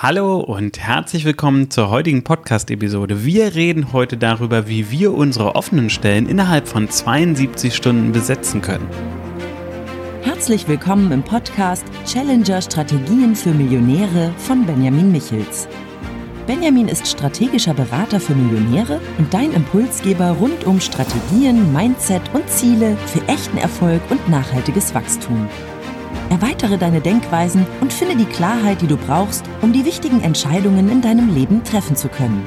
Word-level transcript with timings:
Hallo 0.00 0.38
und 0.38 0.78
herzlich 0.78 1.24
willkommen 1.24 1.72
zur 1.72 1.90
heutigen 1.90 2.22
Podcast-Episode. 2.22 3.24
Wir 3.24 3.56
reden 3.56 3.92
heute 3.92 4.16
darüber, 4.16 4.68
wie 4.68 4.92
wir 4.92 5.12
unsere 5.12 5.56
offenen 5.56 5.90
Stellen 5.90 6.28
innerhalb 6.28 6.68
von 6.68 6.88
72 6.88 7.74
Stunden 7.74 8.12
besetzen 8.12 8.62
können. 8.62 8.88
Herzlich 10.22 10.68
willkommen 10.68 11.10
im 11.10 11.24
Podcast 11.24 11.84
Challenger 12.06 12.62
Strategien 12.62 13.34
für 13.34 13.50
Millionäre 13.50 14.32
von 14.38 14.64
Benjamin 14.64 15.10
Michels. 15.10 15.66
Benjamin 16.46 16.86
ist 16.86 17.08
strategischer 17.08 17.74
Berater 17.74 18.20
für 18.20 18.36
Millionäre 18.36 19.00
und 19.18 19.34
dein 19.34 19.52
Impulsgeber 19.52 20.30
rund 20.30 20.62
um 20.64 20.80
Strategien, 20.80 21.72
Mindset 21.72 22.22
und 22.34 22.48
Ziele 22.48 22.96
für 23.06 23.26
echten 23.26 23.58
Erfolg 23.58 24.00
und 24.10 24.28
nachhaltiges 24.28 24.94
Wachstum. 24.94 25.48
Erweitere 26.30 26.78
deine 26.78 27.00
Denkweisen 27.00 27.66
und 27.80 27.92
finde 27.92 28.16
die 28.16 28.24
Klarheit, 28.24 28.82
die 28.82 28.86
du 28.86 28.96
brauchst, 28.96 29.44
um 29.62 29.72
die 29.72 29.84
wichtigen 29.84 30.20
Entscheidungen 30.22 30.90
in 30.90 31.00
deinem 31.00 31.34
Leben 31.34 31.64
treffen 31.64 31.96
zu 31.96 32.08
können. 32.08 32.46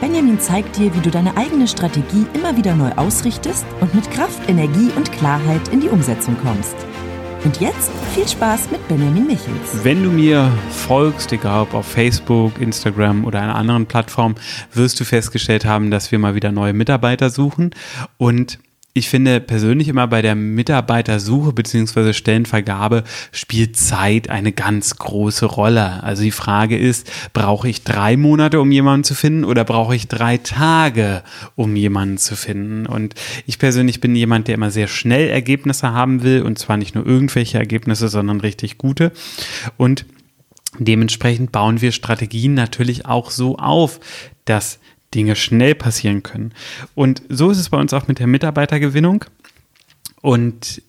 Benjamin 0.00 0.40
zeigt 0.40 0.78
dir, 0.78 0.94
wie 0.94 1.00
du 1.00 1.10
deine 1.10 1.36
eigene 1.36 1.68
Strategie 1.68 2.26
immer 2.34 2.56
wieder 2.56 2.74
neu 2.74 2.90
ausrichtest 2.96 3.64
und 3.80 3.94
mit 3.94 4.10
Kraft, 4.10 4.48
Energie 4.48 4.90
und 4.96 5.12
Klarheit 5.12 5.68
in 5.68 5.80
die 5.80 5.88
Umsetzung 5.88 6.36
kommst. 6.42 6.74
Und 7.44 7.60
jetzt 7.60 7.90
viel 8.14 8.28
Spaß 8.28 8.70
mit 8.70 8.86
Benjamin 8.86 9.26
Michels. 9.26 9.84
Wenn 9.84 10.04
du 10.04 10.10
mir 10.10 10.50
folgst, 10.70 11.32
egal 11.32 11.62
ob 11.62 11.74
auf 11.74 11.86
Facebook, 11.86 12.60
Instagram 12.60 13.24
oder 13.24 13.42
einer 13.42 13.56
anderen 13.56 13.86
Plattform, 13.86 14.36
wirst 14.72 15.00
du 15.00 15.04
festgestellt 15.04 15.64
haben, 15.64 15.90
dass 15.90 16.12
wir 16.12 16.18
mal 16.20 16.34
wieder 16.36 16.52
neue 16.52 16.72
Mitarbeiter 16.72 17.30
suchen. 17.30 17.70
Und 18.16 18.60
ich 18.94 19.08
finde 19.08 19.40
persönlich 19.40 19.88
immer 19.88 20.06
bei 20.06 20.20
der 20.20 20.34
Mitarbeitersuche 20.34 21.52
beziehungsweise 21.54 22.12
Stellenvergabe 22.12 23.04
spielt 23.30 23.76
Zeit 23.76 24.28
eine 24.28 24.52
ganz 24.52 24.96
große 24.96 25.46
Rolle. 25.46 26.02
Also 26.02 26.22
die 26.22 26.30
Frage 26.30 26.76
ist, 26.76 27.10
brauche 27.32 27.70
ich 27.70 27.84
drei 27.84 28.18
Monate, 28.18 28.60
um 28.60 28.70
jemanden 28.70 29.04
zu 29.04 29.14
finden 29.14 29.44
oder 29.44 29.64
brauche 29.64 29.96
ich 29.96 30.08
drei 30.08 30.36
Tage, 30.36 31.22
um 31.56 31.74
jemanden 31.74 32.18
zu 32.18 32.36
finden? 32.36 32.84
Und 32.84 33.14
ich 33.46 33.58
persönlich 33.58 34.00
bin 34.00 34.14
jemand, 34.14 34.48
der 34.48 34.56
immer 34.56 34.70
sehr 34.70 34.88
schnell 34.88 35.30
Ergebnisse 35.30 35.92
haben 35.92 36.22
will 36.22 36.42
und 36.42 36.58
zwar 36.58 36.76
nicht 36.76 36.94
nur 36.94 37.06
irgendwelche 37.06 37.56
Ergebnisse, 37.56 38.08
sondern 38.08 38.40
richtig 38.40 38.76
gute. 38.76 39.12
Und 39.78 40.04
dementsprechend 40.78 41.50
bauen 41.50 41.80
wir 41.80 41.92
Strategien 41.92 42.52
natürlich 42.52 43.06
auch 43.06 43.30
so 43.30 43.56
auf, 43.56 44.00
dass 44.44 44.80
Dinge 45.14 45.36
schnell 45.36 45.74
passieren 45.74 46.22
können. 46.22 46.52
Und 46.94 47.22
so 47.28 47.50
ist 47.50 47.58
es 47.58 47.70
bei 47.70 47.78
uns 47.78 47.92
auch 47.92 48.08
mit 48.08 48.18
der 48.18 48.26
Mitarbeitergewinnung. 48.26 49.24
Und 50.20 50.82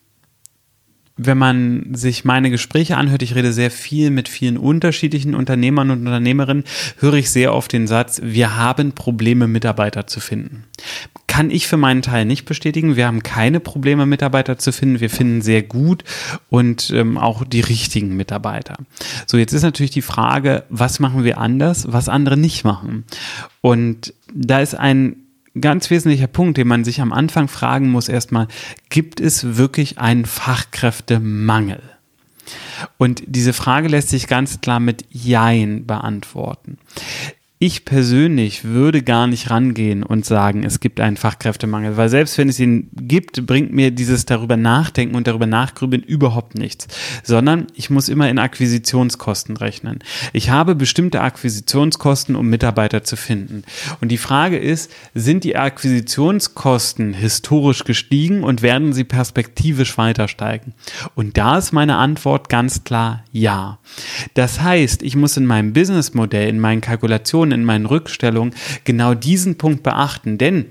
wenn 1.15 1.37
man 1.37 1.93
sich 1.93 2.25
meine 2.25 2.49
Gespräche 2.49 2.97
anhört, 2.97 3.21
ich 3.21 3.35
rede 3.35 3.53
sehr 3.53 3.69
viel 3.69 4.09
mit 4.09 4.27
vielen 4.27 4.57
unterschiedlichen 4.57 5.35
Unternehmern 5.35 5.91
und 5.91 5.99
Unternehmerinnen, 5.99 6.63
höre 6.97 7.13
ich 7.15 7.29
sehr 7.29 7.53
oft 7.53 7.71
den 7.71 7.85
Satz, 7.85 8.19
wir 8.23 8.57
haben 8.57 8.93
Probleme, 8.93 9.47
Mitarbeiter 9.47 10.07
zu 10.07 10.19
finden. 10.19 10.63
Kann 11.27 11.51
ich 11.51 11.67
für 11.67 11.77
meinen 11.77 12.01
Teil 12.01 12.25
nicht 12.25 12.45
bestätigen. 12.45 12.95
Wir 12.95 13.07
haben 13.07 13.23
keine 13.23 13.59
Probleme, 13.59 14.05
Mitarbeiter 14.05 14.57
zu 14.57 14.71
finden. 14.71 14.99
Wir 14.99 15.09
finden 15.09 15.41
sehr 15.41 15.63
gut 15.63 16.03
und 16.49 16.91
ähm, 16.91 17.17
auch 17.17 17.43
die 17.43 17.61
richtigen 17.61 18.15
Mitarbeiter. 18.15 18.77
So, 19.25 19.37
jetzt 19.37 19.53
ist 19.53 19.63
natürlich 19.63 19.91
die 19.91 20.03
Frage, 20.03 20.63
was 20.69 20.99
machen 20.99 21.23
wir 21.23 21.39
anders, 21.39 21.91
was 21.91 22.09
andere 22.09 22.37
nicht 22.37 22.63
machen? 22.63 23.05
Und 23.61 24.13
da 24.33 24.59
ist 24.59 24.75
ein 24.75 25.22
ganz 25.59 25.89
wesentlicher 25.89 26.27
Punkt, 26.27 26.57
den 26.57 26.67
man 26.67 26.83
sich 26.83 27.01
am 27.01 27.13
Anfang 27.13 27.47
fragen 27.47 27.89
muss, 27.89 28.09
erstmal, 28.09 28.47
gibt 28.89 29.19
es 29.19 29.57
wirklich 29.57 29.99
einen 29.99 30.25
Fachkräftemangel? 30.25 31.81
Und 32.97 33.23
diese 33.25 33.53
Frage 33.53 33.87
lässt 33.87 34.09
sich 34.09 34.27
ganz 34.27 34.59
klar 34.61 34.79
mit 34.79 35.05
Jein 35.11 35.85
beantworten 35.85 36.77
ich 37.65 37.85
persönlich 37.85 38.65
würde 38.65 39.03
gar 39.03 39.25
nicht 39.25 39.49
rangehen 39.49 40.03
und 40.03 40.25
sagen, 40.25 40.65
es 40.65 40.81
gibt 40.81 40.99
einen 40.99 41.15
Fachkräftemangel, 41.15 41.95
weil 41.95 42.09
selbst 42.09 42.37
wenn 42.37 42.49
es 42.49 42.59
ihn 42.59 42.89
gibt, 42.93 43.45
bringt 43.45 43.71
mir 43.71 43.89
dieses 43.89 44.25
darüber 44.25 44.57
nachdenken 44.57 45.15
und 45.15 45.27
darüber 45.27 45.45
nachgrübeln 45.45 46.03
überhaupt 46.03 46.55
nichts, 46.55 46.89
sondern 47.23 47.67
ich 47.73 47.89
muss 47.89 48.09
immer 48.09 48.29
in 48.29 48.37
Akquisitionskosten 48.37 49.55
rechnen. 49.55 49.99
Ich 50.33 50.49
habe 50.49 50.75
bestimmte 50.75 51.21
Akquisitionskosten, 51.21 52.35
um 52.35 52.49
Mitarbeiter 52.49 53.05
zu 53.05 53.15
finden. 53.15 53.63
Und 54.01 54.09
die 54.09 54.17
Frage 54.17 54.57
ist, 54.57 54.91
sind 55.13 55.45
die 55.45 55.55
Akquisitionskosten 55.55 57.13
historisch 57.13 57.85
gestiegen 57.85 58.43
und 58.43 58.61
werden 58.61 58.91
sie 58.91 59.05
perspektivisch 59.05 59.97
weiter 59.97 60.27
steigen? 60.27 60.73
Und 61.15 61.37
da 61.37 61.59
ist 61.59 61.71
meine 61.71 61.95
Antwort 61.95 62.49
ganz 62.49 62.83
klar 62.83 63.23
ja. 63.31 63.79
Das 64.33 64.59
heißt, 64.59 65.01
ich 65.01 65.15
muss 65.15 65.37
in 65.37 65.45
meinem 65.45 65.71
Businessmodell, 65.71 66.49
in 66.49 66.59
meinen 66.59 66.81
Kalkulationen 66.81 67.52
in 67.53 67.63
meinen 67.63 67.85
Rückstellungen 67.85 68.53
genau 68.83 69.13
diesen 69.13 69.57
Punkt 69.57 69.83
beachten, 69.83 70.37
denn 70.37 70.65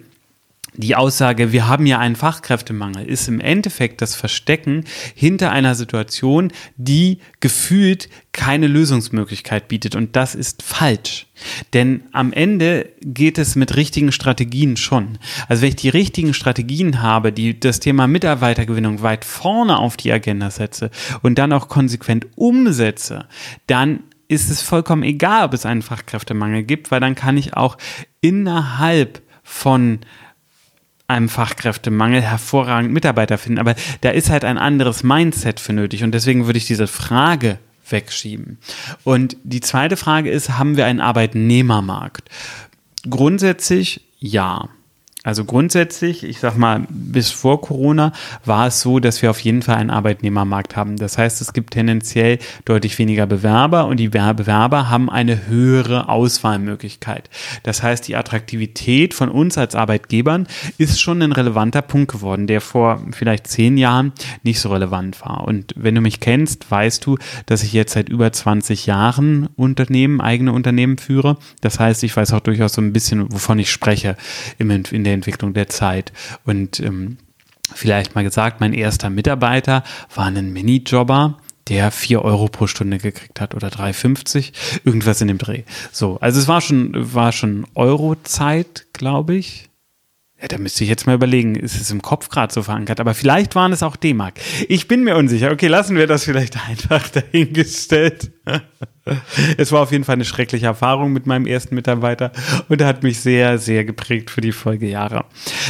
die 0.74 0.96
Aussage, 0.96 1.52
wir 1.52 1.68
haben 1.68 1.84
ja 1.84 1.98
einen 1.98 2.16
Fachkräftemangel, 2.16 3.06
ist 3.06 3.28
im 3.28 3.40
Endeffekt 3.40 4.00
das 4.00 4.14
Verstecken 4.14 4.84
hinter 5.14 5.52
einer 5.52 5.74
Situation, 5.74 6.50
die 6.76 7.18
gefühlt 7.40 8.08
keine 8.32 8.68
Lösungsmöglichkeit 8.68 9.68
bietet. 9.68 9.94
Und 9.94 10.16
das 10.16 10.34
ist 10.34 10.62
falsch. 10.62 11.26
Denn 11.74 12.04
am 12.12 12.32
Ende 12.32 12.88
geht 13.02 13.36
es 13.36 13.54
mit 13.54 13.76
richtigen 13.76 14.12
Strategien 14.12 14.78
schon. 14.78 15.18
Also 15.46 15.60
wenn 15.60 15.68
ich 15.68 15.76
die 15.76 15.90
richtigen 15.90 16.32
Strategien 16.32 17.02
habe, 17.02 17.32
die 17.32 17.58
das 17.58 17.80
Thema 17.80 18.06
Mitarbeitergewinnung 18.06 19.02
weit 19.02 19.26
vorne 19.26 19.78
auf 19.78 19.98
die 19.98 20.12
Agenda 20.12 20.50
setze 20.50 20.90
und 21.20 21.36
dann 21.36 21.52
auch 21.52 21.68
konsequent 21.68 22.28
umsetze, 22.36 23.26
dann 23.66 24.00
ist 24.32 24.50
es 24.50 24.62
vollkommen 24.62 25.02
egal, 25.02 25.44
ob 25.44 25.54
es 25.54 25.66
einen 25.66 25.82
Fachkräftemangel 25.82 26.62
gibt, 26.62 26.90
weil 26.90 27.00
dann 27.00 27.14
kann 27.14 27.36
ich 27.36 27.54
auch 27.54 27.76
innerhalb 28.20 29.22
von 29.42 30.00
einem 31.06 31.28
Fachkräftemangel 31.28 32.22
hervorragend 32.22 32.92
Mitarbeiter 32.92 33.36
finden. 33.36 33.58
Aber 33.58 33.74
da 34.00 34.10
ist 34.10 34.30
halt 34.30 34.44
ein 34.44 34.56
anderes 34.56 35.02
Mindset 35.02 35.60
für 35.60 35.74
nötig. 35.74 36.02
Und 36.02 36.12
deswegen 36.12 36.46
würde 36.46 36.56
ich 36.56 36.66
diese 36.66 36.86
Frage 36.86 37.58
wegschieben. 37.88 38.58
Und 39.04 39.36
die 39.44 39.60
zweite 39.60 39.96
Frage 39.96 40.30
ist, 40.30 40.58
haben 40.58 40.76
wir 40.76 40.86
einen 40.86 41.00
Arbeitnehmermarkt? 41.00 42.30
Grundsätzlich 43.08 44.00
ja. 44.18 44.68
Also 45.24 45.44
grundsätzlich, 45.44 46.24
ich 46.24 46.40
sag 46.40 46.56
mal, 46.58 46.84
bis 46.88 47.30
vor 47.30 47.60
Corona 47.60 48.12
war 48.44 48.66
es 48.66 48.80
so, 48.80 48.98
dass 48.98 49.22
wir 49.22 49.30
auf 49.30 49.38
jeden 49.38 49.62
Fall 49.62 49.76
einen 49.76 49.90
Arbeitnehmermarkt 49.90 50.74
haben. 50.74 50.96
Das 50.96 51.16
heißt, 51.16 51.40
es 51.40 51.52
gibt 51.52 51.74
tendenziell 51.74 52.40
deutlich 52.64 52.98
weniger 52.98 53.26
Bewerber 53.26 53.86
und 53.86 53.98
die 53.98 54.08
Bewerber 54.08 54.90
haben 54.90 55.08
eine 55.08 55.46
höhere 55.46 56.08
Auswahlmöglichkeit. 56.08 57.30
Das 57.62 57.84
heißt, 57.84 58.08
die 58.08 58.16
Attraktivität 58.16 59.14
von 59.14 59.28
uns 59.28 59.56
als 59.58 59.76
Arbeitgebern 59.76 60.48
ist 60.76 61.00
schon 61.00 61.22
ein 61.22 61.30
relevanter 61.30 61.82
Punkt 61.82 62.10
geworden, 62.10 62.48
der 62.48 62.60
vor 62.60 63.00
vielleicht 63.12 63.46
zehn 63.46 63.78
Jahren 63.78 64.12
nicht 64.42 64.58
so 64.58 64.70
relevant 64.70 65.20
war. 65.20 65.44
Und 65.46 65.72
wenn 65.76 65.94
du 65.94 66.00
mich 66.00 66.18
kennst, 66.18 66.68
weißt 66.68 67.06
du, 67.06 67.16
dass 67.46 67.62
ich 67.62 67.72
jetzt 67.72 67.92
seit 67.92 68.08
über 68.08 68.32
20 68.32 68.86
Jahren 68.86 69.48
Unternehmen, 69.54 70.20
eigene 70.20 70.52
Unternehmen 70.52 70.98
führe. 70.98 71.36
Das 71.60 71.78
heißt, 71.78 72.02
ich 72.02 72.16
weiß 72.16 72.32
auch 72.32 72.40
durchaus 72.40 72.72
so 72.72 72.82
ein 72.82 72.92
bisschen, 72.92 73.32
wovon 73.32 73.60
ich 73.60 73.70
spreche 73.70 74.16
in 74.58 75.04
der 75.04 75.11
der 75.12 75.16
Entwicklung 75.16 75.52
der 75.52 75.68
Zeit. 75.68 76.12
Und 76.44 76.80
ähm, 76.80 77.18
vielleicht 77.74 78.14
mal 78.14 78.24
gesagt, 78.24 78.60
mein 78.60 78.72
erster 78.72 79.10
Mitarbeiter 79.10 79.84
war 80.14 80.26
ein 80.26 80.52
Minijobber, 80.52 81.38
der 81.68 81.90
vier 81.90 82.22
Euro 82.22 82.48
pro 82.48 82.66
Stunde 82.66 82.98
gekriegt 82.98 83.40
hat 83.40 83.54
oder 83.54 83.68
3,50, 83.68 84.52
irgendwas 84.84 85.20
in 85.20 85.28
dem 85.28 85.38
Dreh. 85.38 85.62
So, 85.92 86.18
also 86.20 86.40
es 86.40 86.48
war 86.48 86.60
schon, 86.60 86.92
war 87.14 87.32
schon 87.32 87.66
Euro-Zeit, 87.74 88.86
glaube 88.92 89.36
ich. 89.36 89.68
Ja, 90.40 90.48
da 90.48 90.58
müsste 90.58 90.82
ich 90.82 90.90
jetzt 90.90 91.06
mal 91.06 91.14
überlegen, 91.14 91.54
ist 91.54 91.80
es 91.80 91.92
im 91.92 92.02
Kopf 92.02 92.28
gerade 92.28 92.52
so 92.52 92.64
verankert, 92.64 92.98
aber 92.98 93.14
vielleicht 93.14 93.54
waren 93.54 93.72
es 93.72 93.84
auch 93.84 93.94
D-Mark. 93.94 94.34
Ich 94.68 94.88
bin 94.88 95.04
mir 95.04 95.14
unsicher. 95.14 95.52
Okay, 95.52 95.68
lassen 95.68 95.94
wir 95.94 96.08
das 96.08 96.24
vielleicht 96.24 96.56
einfach 96.68 97.08
dahingestellt. 97.10 98.32
Es 99.56 99.72
war 99.72 99.80
auf 99.80 99.90
jeden 99.90 100.04
Fall 100.04 100.14
eine 100.14 100.24
schreckliche 100.24 100.66
Erfahrung 100.66 101.12
mit 101.12 101.26
meinem 101.26 101.46
ersten 101.46 101.74
Mitarbeiter 101.74 102.30
und 102.68 102.80
er 102.80 102.86
hat 102.86 103.02
mich 103.02 103.20
sehr, 103.20 103.58
sehr 103.58 103.84
geprägt 103.84 104.30
für 104.30 104.40
die 104.40 104.52
Folgejahre. 104.52 105.24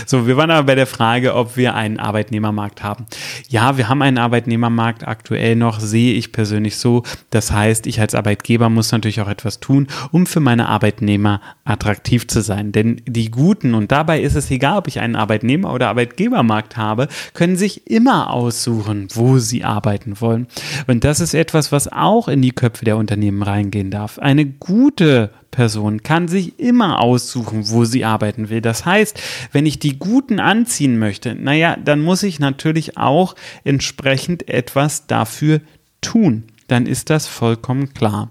So, 0.05 0.27
wir 0.27 0.37
waren 0.37 0.51
aber 0.51 0.67
bei 0.67 0.75
der 0.75 0.87
Frage, 0.87 1.35
ob 1.35 1.57
wir 1.57 1.75
einen 1.75 1.99
Arbeitnehmermarkt 1.99 2.83
haben. 2.83 3.07
Ja, 3.49 3.79
wir 3.79 3.89
haben 3.89 4.03
einen 4.03 4.19
Arbeitnehmermarkt 4.19 5.09
aktuell 5.09 5.57
noch, 5.57 5.81
sehe 5.81 6.13
ich 6.13 6.33
persönlich 6.33 6.77
so. 6.77 7.05
Das 7.31 7.51
heißt, 7.51 7.87
ich 7.87 8.01
als 8.01 8.15
Arbeitgeber 8.15 8.69
muss 8.69 8.93
natürlich 8.93 9.23
auch 9.23 9.29
etwas 9.29 9.61
tun, 9.61 9.87
um 10.11 10.27
für 10.27 10.41
meine 10.41 10.69
Arbeitnehmer 10.69 11.41
attraktiv 11.65 12.27
zu 12.27 12.43
sein. 12.43 12.73
Denn 12.73 13.01
die 13.07 13.31
Guten, 13.31 13.73
und 13.75 13.93
dabei 13.93 14.21
ist 14.21 14.35
es 14.35 14.51
egal, 14.51 14.77
ob 14.77 14.89
ich 14.89 15.01
einen 15.01 15.17
Arbeitnehmer- 15.17 15.73
oder 15.73 15.89
Arbeitgebermarkt 15.89 16.77
habe, 16.77 17.09
können 17.33 17.57
sich 17.57 17.91
immer 17.91 18.31
aussuchen, 18.31 19.09
wo 19.15 19.39
sie 19.39 19.65
arbeiten 19.65 20.21
wollen. 20.21 20.49
Und 20.87 21.05
das 21.05 21.21
ist 21.21 21.33
etwas, 21.33 21.73
was 21.73 21.91
auch 21.91 22.29
in 22.29 22.43
die 22.43 22.53
Köpfe 22.63 22.85
der 22.85 22.97
Unternehmen 22.97 23.43
reingehen 23.43 23.91
darf. 23.91 24.21
Eine 24.21 24.47
gute 24.47 25.31
Person 25.51 26.05
kann 26.05 26.29
sich 26.29 26.61
immer 26.61 27.01
aussuchen, 27.01 27.69
wo 27.69 27.85
sie 27.85 28.05
arbeiten 28.05 28.51
will. 28.51 28.61
Das 28.61 28.87
heißt, 28.87 29.21
wenn 29.51 29.67
ich 29.67 29.81
die 29.81 29.99
Guten 29.99 30.39
anziehen 30.39 30.97
möchte, 30.97 31.35
naja, 31.35 31.77
dann 31.85 32.01
muss 32.01 32.23
ich 32.23 32.39
natürlich 32.39 32.97
auch 32.97 33.35
entsprechend 33.65 34.49
etwas 34.49 35.09
dafür 35.09 35.61
tun. 36.01 36.45
dann 36.69 36.87
ist 36.87 37.11
das 37.11 37.27
vollkommen 37.27 37.93
klar. 37.95 38.31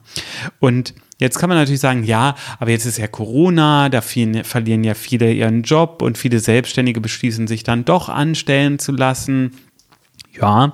Und 0.59 0.95
Jetzt 1.19 1.37
kann 1.37 1.49
man 1.49 1.59
natürlich 1.59 1.81
sagen, 1.81 2.03
ja, 2.03 2.33
aber 2.57 2.71
jetzt 2.71 2.87
ist 2.87 2.97
ja 2.97 3.05
Corona, 3.05 3.89
da 3.89 4.01
verlieren 4.01 4.83
ja 4.83 4.95
viele 4.95 5.31
ihren 5.31 5.61
Job 5.61 6.01
und 6.01 6.17
viele 6.17 6.39
Selbstständige 6.39 6.99
beschließen 6.99 7.45
sich 7.45 7.63
dann 7.63 7.85
doch 7.85 8.09
anstellen 8.09 8.79
zu 8.79 8.91
lassen. 8.91 9.51
Ja, 10.39 10.73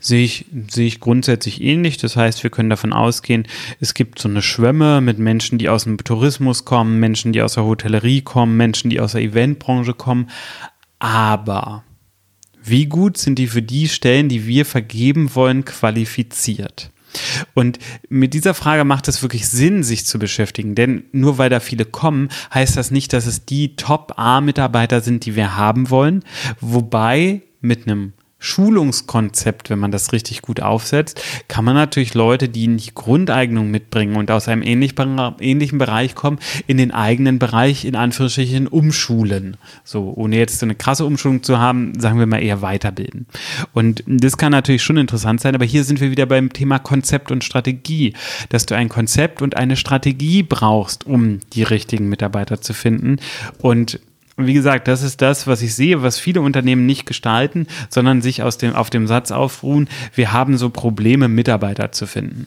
sehe 0.00 0.24
ich, 0.24 0.46
sehe 0.68 0.86
ich 0.86 1.00
grundsätzlich 1.00 1.62
ähnlich. 1.62 1.96
Das 1.96 2.16
heißt, 2.16 2.42
wir 2.42 2.50
können 2.50 2.70
davon 2.70 2.92
ausgehen, 2.92 3.46
es 3.80 3.94
gibt 3.94 4.18
so 4.18 4.28
eine 4.28 4.42
Schwemme 4.42 5.00
mit 5.00 5.18
Menschen, 5.18 5.58
die 5.58 5.68
aus 5.68 5.84
dem 5.84 5.98
Tourismus 5.98 6.64
kommen, 6.64 6.98
Menschen, 6.98 7.32
die 7.32 7.42
aus 7.42 7.54
der 7.54 7.64
Hotellerie 7.64 8.22
kommen, 8.22 8.56
Menschen, 8.56 8.90
die 8.90 9.00
aus 9.00 9.12
der 9.12 9.22
Eventbranche 9.22 9.94
kommen. 9.94 10.28
Aber 10.98 11.84
wie 12.62 12.86
gut 12.86 13.16
sind 13.16 13.38
die 13.38 13.46
für 13.46 13.62
die 13.62 13.88
Stellen, 13.88 14.28
die 14.28 14.46
wir 14.46 14.66
vergeben 14.66 15.34
wollen, 15.34 15.64
qualifiziert? 15.64 16.90
Und 17.54 17.78
mit 18.08 18.34
dieser 18.34 18.54
Frage 18.54 18.84
macht 18.84 19.08
es 19.08 19.22
wirklich 19.22 19.48
Sinn, 19.48 19.82
sich 19.82 20.04
zu 20.04 20.18
beschäftigen, 20.18 20.74
denn 20.74 21.04
nur 21.12 21.38
weil 21.38 21.48
da 21.48 21.60
viele 21.60 21.84
kommen, 21.84 22.28
heißt 22.52 22.76
das 22.76 22.90
nicht, 22.90 23.12
dass 23.12 23.26
es 23.26 23.46
die 23.46 23.76
Top-A-Mitarbeiter 23.76 25.00
sind, 25.00 25.24
die 25.24 25.36
wir 25.36 25.56
haben 25.56 25.90
wollen. 25.90 26.24
Wobei 26.60 27.42
mit 27.60 27.86
einem 27.86 28.12
Schulungskonzept, 28.46 29.70
wenn 29.70 29.78
man 29.78 29.90
das 29.90 30.12
richtig 30.12 30.40
gut 30.40 30.60
aufsetzt, 30.60 31.20
kann 31.48 31.64
man 31.64 31.74
natürlich 31.74 32.14
Leute, 32.14 32.48
die 32.48 32.76
die 32.76 32.94
Grundeignung 32.94 33.70
mitbringen 33.70 34.16
und 34.16 34.30
aus 34.30 34.48
einem 34.48 34.62
ähnlichen 34.62 35.78
Bereich 35.78 36.14
kommen, 36.14 36.38
in 36.66 36.76
den 36.76 36.92
eigenen 36.92 37.38
Bereich 37.38 37.84
in 37.84 37.96
Anführungsstrichen 37.96 38.68
umschulen. 38.68 39.56
So, 39.84 40.12
ohne 40.14 40.36
jetzt 40.36 40.60
so 40.60 40.66
eine 40.66 40.76
krasse 40.76 41.04
Umschulung 41.04 41.42
zu 41.42 41.58
haben, 41.58 41.98
sagen 41.98 42.18
wir 42.18 42.26
mal 42.26 42.42
eher 42.42 42.62
weiterbilden. 42.62 43.26
Und 43.72 44.04
das 44.06 44.36
kann 44.36 44.52
natürlich 44.52 44.82
schon 44.82 44.96
interessant 44.96 45.40
sein, 45.40 45.54
aber 45.54 45.64
hier 45.64 45.82
sind 45.84 46.00
wir 46.00 46.10
wieder 46.10 46.26
beim 46.26 46.52
Thema 46.52 46.78
Konzept 46.78 47.32
und 47.32 47.42
Strategie, 47.42 48.14
dass 48.48 48.66
du 48.66 48.76
ein 48.76 48.88
Konzept 48.88 49.42
und 49.42 49.56
eine 49.56 49.76
Strategie 49.76 50.44
brauchst, 50.44 51.04
um 51.04 51.40
die 51.52 51.64
richtigen 51.64 52.08
Mitarbeiter 52.08 52.60
zu 52.60 52.74
finden. 52.74 53.16
Und 53.58 53.98
wie 54.36 54.54
gesagt, 54.54 54.88
das 54.88 55.02
ist 55.02 55.22
das, 55.22 55.46
was 55.46 55.62
ich 55.62 55.74
sehe, 55.74 56.02
was 56.02 56.18
viele 56.18 56.40
Unternehmen 56.40 56.86
nicht 56.86 57.06
gestalten, 57.06 57.66
sondern 57.88 58.22
sich 58.22 58.42
aus 58.42 58.58
dem, 58.58 58.74
auf 58.74 58.90
dem 58.90 59.06
Satz 59.06 59.30
aufruhen, 59.30 59.88
wir 60.14 60.32
haben 60.32 60.58
so 60.58 60.70
Probleme, 60.70 61.28
Mitarbeiter 61.28 61.92
zu 61.92 62.06
finden. 62.06 62.46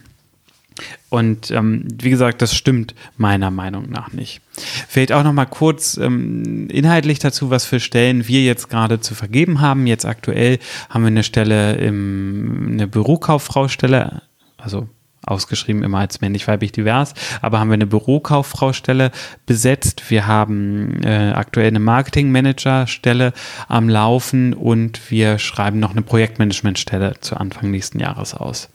Und 1.10 1.52
ähm, 1.52 1.88
wie 2.00 2.10
gesagt, 2.10 2.42
das 2.42 2.56
stimmt 2.56 2.94
meiner 3.18 3.52
Meinung 3.52 3.90
nach 3.90 4.14
nicht. 4.14 4.42
Vielleicht 4.88 5.12
auch 5.12 5.24
noch 5.24 5.34
mal 5.34 5.46
kurz 5.46 5.98
ähm, 5.98 6.70
inhaltlich 6.70 7.20
dazu, 7.20 7.50
was 7.50 7.66
für 7.66 7.80
Stellen 7.80 8.28
wir 8.28 8.44
jetzt 8.44 8.70
gerade 8.70 9.02
zu 9.02 9.16
vergeben 9.16 9.60
haben. 9.60 9.88
Jetzt 9.88 10.06
aktuell 10.06 10.60
haben 10.90 11.04
wir 11.04 11.08
eine 11.08 11.24
Stelle 11.24 11.76
im 11.76 12.70
eine 12.72 12.88
Bürokauffrau-Stelle, 12.88 14.22
also 14.58 14.88
ausgeschrieben, 15.26 15.84
immer 15.84 16.00
als 16.00 16.22
männlich-weiblich 16.22 16.72
divers, 16.72 17.14
aber 17.42 17.60
haben 17.60 17.70
wir 17.70 17.76
eine 17.76 17.88
Bürokauffrau-Stelle 17.88 19.12
besetzt. 19.46 20.10
Wir 20.10 20.28
haben 20.28 21.04
äh, 21.04 21.32
aktuell 21.36 21.68
eine 21.68 21.80
Marketing-Manager-Stelle 21.80 23.34
am 23.68 23.90
Laufen 23.90 24.54
und 24.54 25.12
wir 25.12 25.38
schreiben 25.40 25.80
noch 25.80 25.92
eine 25.92 26.02
Projektmanagement-Stelle 26.02 27.16
zu 27.20 27.38
Anfang 27.38 27.72
nächsten 27.72 28.00
Jahres 28.00 28.34
aus. 28.34 28.70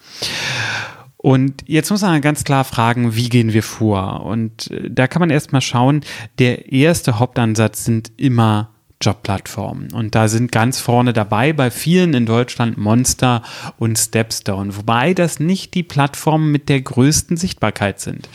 Und 1.17 1.65
jetzt 1.67 1.91
muss 1.91 2.03
man 2.03 2.21
ganz 2.21 2.45
klar 2.45 2.65
fragen, 2.65 3.17
wie 3.17 3.31
gehen 3.31 3.55
wir 3.55 3.63
vor? 3.63 4.27
Und 4.27 4.71
äh, 4.71 4.91
da 4.91 5.07
kann 5.07 5.21
man 5.21 5.31
erstmal 5.31 5.63
schauen, 5.63 6.03
der 6.39 6.71
erste 6.71 7.19
Hauptansatz 7.19 7.87
sind 7.87 8.13
immer 8.19 8.74
Jobplattformen. 9.05 9.93
Und 9.93 10.15
da 10.15 10.29
sind 10.29 10.51
ganz 10.51 10.81
vorne 10.81 11.13
dabei 11.13 11.53
bei 11.53 11.71
vielen 11.71 12.15
in 12.15 12.27
Deutschland 12.27 12.79
Monster 12.79 13.43
und 13.79 13.99
Stepstone, 13.99 14.77
wobei 14.77 15.15
das 15.15 15.41
nicht 15.41 15.75
die 15.75 15.83
Plattformen 15.83 16.51
mit 16.51 16.69
der 16.69 16.81
größten 16.81 17.37
Sichtbarkeit 17.37 18.01
sind. 18.01 18.29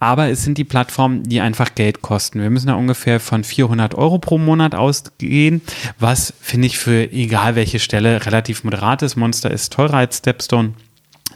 Aber 0.00 0.28
es 0.28 0.44
sind 0.44 0.58
die 0.58 0.64
Plattformen, 0.64 1.22
die 1.22 1.40
einfach 1.40 1.74
Geld 1.74 2.02
kosten. 2.02 2.40
Wir 2.40 2.50
müssen 2.50 2.68
da 2.68 2.74
ungefähr 2.74 3.20
von 3.20 3.44
400 3.44 3.94
Euro 3.94 4.18
pro 4.18 4.38
Monat 4.38 4.74
ausgehen, 4.74 5.62
was 5.98 6.34
finde 6.40 6.66
ich 6.66 6.78
für 6.78 7.10
egal 7.12 7.56
welche 7.56 7.78
Stelle 7.78 8.26
relativ 8.26 8.64
moderat 8.64 9.02
ist. 9.02 9.16
Monster 9.16 9.50
ist 9.50 9.72
teurer 9.72 9.98
als 9.98 10.18
Stepstone. 10.18 10.74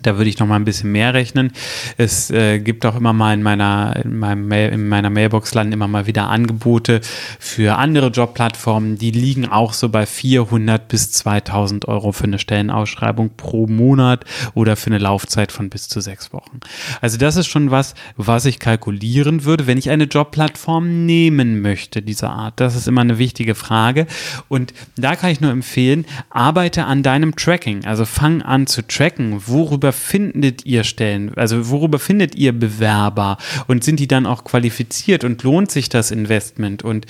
Da 0.02 0.16
würde 0.16 0.30
ich 0.30 0.38
noch 0.38 0.46
mal 0.46 0.56
ein 0.56 0.64
bisschen 0.64 0.92
mehr 0.92 1.14
rechnen. 1.14 1.52
Es 1.96 2.30
äh, 2.30 2.58
gibt 2.58 2.84
auch 2.86 2.96
immer 2.96 3.12
mal 3.12 3.34
in 3.34 3.42
meiner, 3.42 3.96
in, 4.04 4.18
Mail, 4.18 4.70
in 4.70 4.88
meiner 4.88 5.10
Mailbox 5.10 5.54
landen 5.54 5.72
immer 5.72 5.88
mal 5.88 6.06
wieder 6.06 6.28
Angebote 6.28 7.00
für 7.38 7.76
andere 7.76 8.08
Jobplattformen. 8.08 8.98
Die 8.98 9.10
liegen 9.10 9.46
auch 9.48 9.72
so 9.72 9.88
bei 9.88 10.06
400 10.06 10.88
bis 10.88 11.12
2000 11.12 11.88
Euro 11.88 12.12
für 12.12 12.24
eine 12.24 12.38
Stellenausschreibung 12.38 13.30
pro 13.36 13.66
Monat 13.66 14.24
oder 14.54 14.76
für 14.76 14.88
eine 14.88 14.98
Laufzeit 14.98 15.52
von 15.52 15.70
bis 15.70 15.88
zu 15.88 16.00
sechs 16.00 16.32
Wochen. 16.32 16.60
Also 17.00 17.18
das 17.18 17.36
ist 17.36 17.46
schon 17.46 17.70
was, 17.70 17.94
was 18.16 18.44
ich 18.44 18.58
kalkulieren 18.58 19.44
würde, 19.44 19.66
wenn 19.66 19.78
ich 19.78 19.90
eine 19.90 20.04
Jobplattform 20.04 21.06
nehmen 21.06 21.60
möchte, 21.60 22.02
dieser 22.02 22.30
Art. 22.30 22.60
Das 22.60 22.74
ist 22.74 22.88
immer 22.88 23.00
eine 23.02 23.18
wichtige 23.18 23.54
Frage. 23.54 24.06
Und 24.48 24.72
da 24.96 25.16
kann 25.16 25.30
ich 25.30 25.40
nur 25.40 25.50
empfehlen, 25.50 26.06
arbeite 26.30 26.84
an 26.84 27.02
deinem 27.02 27.36
Tracking. 27.36 27.84
Also 27.84 28.04
fang 28.04 28.42
an 28.42 28.66
zu 28.66 28.86
tracken, 28.86 29.42
worüber 29.46 29.87
worüber 29.88 29.92
findet 29.92 30.66
ihr 30.66 30.84
Stellen? 30.84 31.32
Also 31.36 31.70
worüber 31.70 31.98
findet 31.98 32.34
ihr 32.34 32.52
Bewerber? 32.52 33.38
Und 33.66 33.84
sind 33.84 34.00
die 34.00 34.08
dann 34.08 34.26
auch 34.26 34.44
qualifiziert 34.44 35.24
und 35.24 35.42
lohnt 35.42 35.70
sich 35.70 35.88
das 35.88 36.10
Investment? 36.10 36.82
Und 36.82 37.06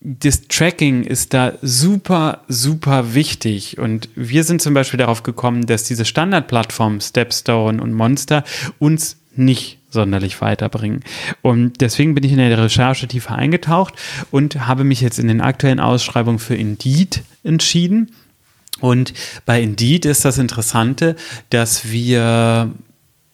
das 0.00 0.48
Tracking 0.48 1.04
ist 1.04 1.34
da 1.34 1.52
super, 1.60 2.42
super 2.48 3.14
wichtig. 3.14 3.78
Und 3.78 4.08
wir 4.14 4.44
sind 4.44 4.62
zum 4.62 4.72
Beispiel 4.72 4.98
darauf 4.98 5.22
gekommen, 5.22 5.66
dass 5.66 5.84
diese 5.84 6.06
Standardplattformen 6.06 7.02
Stepstone 7.02 7.82
und 7.82 7.92
Monster 7.92 8.44
uns 8.78 9.18
nicht 9.36 9.78
sonderlich 9.90 10.40
weiterbringen. 10.40 11.02
Und 11.42 11.82
deswegen 11.82 12.14
bin 12.14 12.24
ich 12.24 12.32
in 12.32 12.38
der 12.38 12.56
Recherche 12.56 13.08
tiefer 13.08 13.34
eingetaucht 13.34 13.94
und 14.30 14.66
habe 14.66 14.84
mich 14.84 15.02
jetzt 15.02 15.18
in 15.18 15.28
den 15.28 15.42
aktuellen 15.42 15.80
Ausschreibungen 15.80 16.38
für 16.38 16.54
Indeed 16.54 17.22
entschieden. 17.44 18.10
Und 18.80 19.12
bei 19.46 19.62
Indeed 19.62 20.04
ist 20.04 20.24
das 20.24 20.38
Interessante, 20.38 21.16
dass 21.50 21.90
wir 21.90 22.70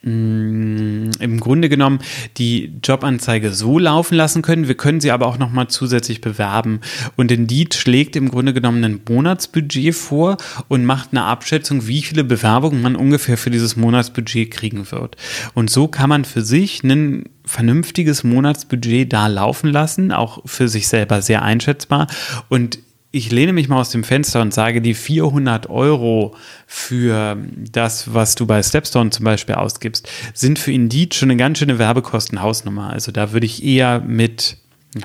mm, 0.02 1.10
im 1.18 1.40
Grunde 1.40 1.68
genommen 1.68 2.00
die 2.36 2.72
Jobanzeige 2.82 3.52
so 3.52 3.78
laufen 3.78 4.14
lassen 4.14 4.42
können. 4.42 4.68
Wir 4.68 4.76
können 4.76 5.00
sie 5.00 5.10
aber 5.10 5.26
auch 5.26 5.38
nochmal 5.38 5.68
zusätzlich 5.68 6.20
bewerben. 6.20 6.80
Und 7.16 7.30
Indeed 7.30 7.74
schlägt 7.74 8.16
im 8.16 8.30
Grunde 8.30 8.52
genommen 8.52 8.84
ein 8.84 9.00
Monatsbudget 9.08 9.94
vor 9.94 10.36
und 10.68 10.84
macht 10.84 11.10
eine 11.12 11.24
Abschätzung, 11.24 11.86
wie 11.86 12.02
viele 12.02 12.24
Bewerbungen 12.24 12.82
man 12.82 12.96
ungefähr 12.96 13.38
für 13.38 13.50
dieses 13.50 13.76
Monatsbudget 13.76 14.50
kriegen 14.50 14.90
wird. 14.90 15.16
Und 15.54 15.70
so 15.70 15.88
kann 15.88 16.08
man 16.08 16.24
für 16.24 16.42
sich 16.42 16.82
ein 16.82 17.24
vernünftiges 17.44 18.24
Monatsbudget 18.24 19.12
da 19.12 19.28
laufen 19.28 19.70
lassen, 19.70 20.10
auch 20.10 20.42
für 20.46 20.68
sich 20.68 20.88
selber 20.88 21.22
sehr 21.22 21.42
einschätzbar. 21.42 22.08
Und 22.48 22.80
ich 23.16 23.32
lehne 23.32 23.52
mich 23.52 23.68
mal 23.68 23.80
aus 23.80 23.90
dem 23.90 24.04
Fenster 24.04 24.42
und 24.42 24.52
sage, 24.52 24.82
die 24.82 24.94
400 24.94 25.70
Euro 25.70 26.36
für 26.66 27.38
das, 27.72 28.12
was 28.12 28.34
du 28.34 28.46
bei 28.46 28.62
Stepstone 28.62 29.10
zum 29.10 29.24
Beispiel 29.24 29.54
ausgibst, 29.54 30.08
sind 30.34 30.58
für 30.58 30.72
Indeed 30.72 31.14
schon 31.14 31.30
eine 31.30 31.38
ganz 31.38 31.58
schöne 31.58 31.78
Werbekostenhausnummer. 31.78 32.90
Also 32.90 33.12
da 33.12 33.32
würde 33.32 33.46
ich 33.46 33.64
eher 33.64 34.00
mit 34.00 34.58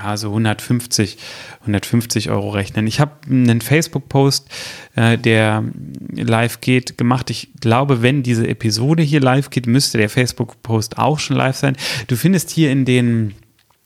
also 0.04 0.30
150, 0.30 1.18
150 1.62 2.30
Euro 2.30 2.52
rechnen. 2.52 2.88
Ich 2.88 3.00
habe 3.00 3.12
einen 3.30 3.62
Facebook-Post, 3.62 4.48
äh, 4.96 5.18
der 5.18 5.64
live 6.14 6.62
geht, 6.62 6.98
gemacht. 6.98 7.30
Ich 7.30 7.50
glaube, 7.60 8.02
wenn 8.02 8.24
diese 8.24 8.48
Episode 8.48 9.04
hier 9.04 9.20
live 9.20 9.50
geht, 9.50 9.68
müsste 9.68 9.98
der 9.98 10.10
Facebook-Post 10.10 10.98
auch 10.98 11.20
schon 11.20 11.36
live 11.38 11.58
sein. 11.58 11.76
Du 12.08 12.16
findest 12.16 12.50
hier 12.52 12.72
in 12.72 12.86
den 12.86 13.34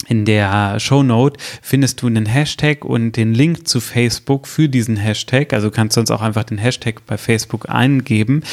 in 0.08 0.26
der 0.26 0.80
Show 0.80 1.04
Note 1.04 1.40
findest 1.62 2.02
du 2.02 2.08
einen 2.08 2.26
Hashtag 2.26 2.86
und 2.86 3.14
den 3.14 3.34
Link 3.34 3.68
zu 3.68 3.80
Facebook 3.80 4.48
für 4.48 4.70
diesen 4.70 4.98
Hashtag. 4.98 5.54
Also 5.54 5.72
kannst 5.72 5.98
du 5.98 6.02
uns 6.02 6.12
auch 6.12 6.22
einfach 6.22 6.44
den 6.44 6.58
Hashtag 6.58 7.06
bei 7.06 7.18
Facebook 7.18 7.70
eingeben. 7.70 8.44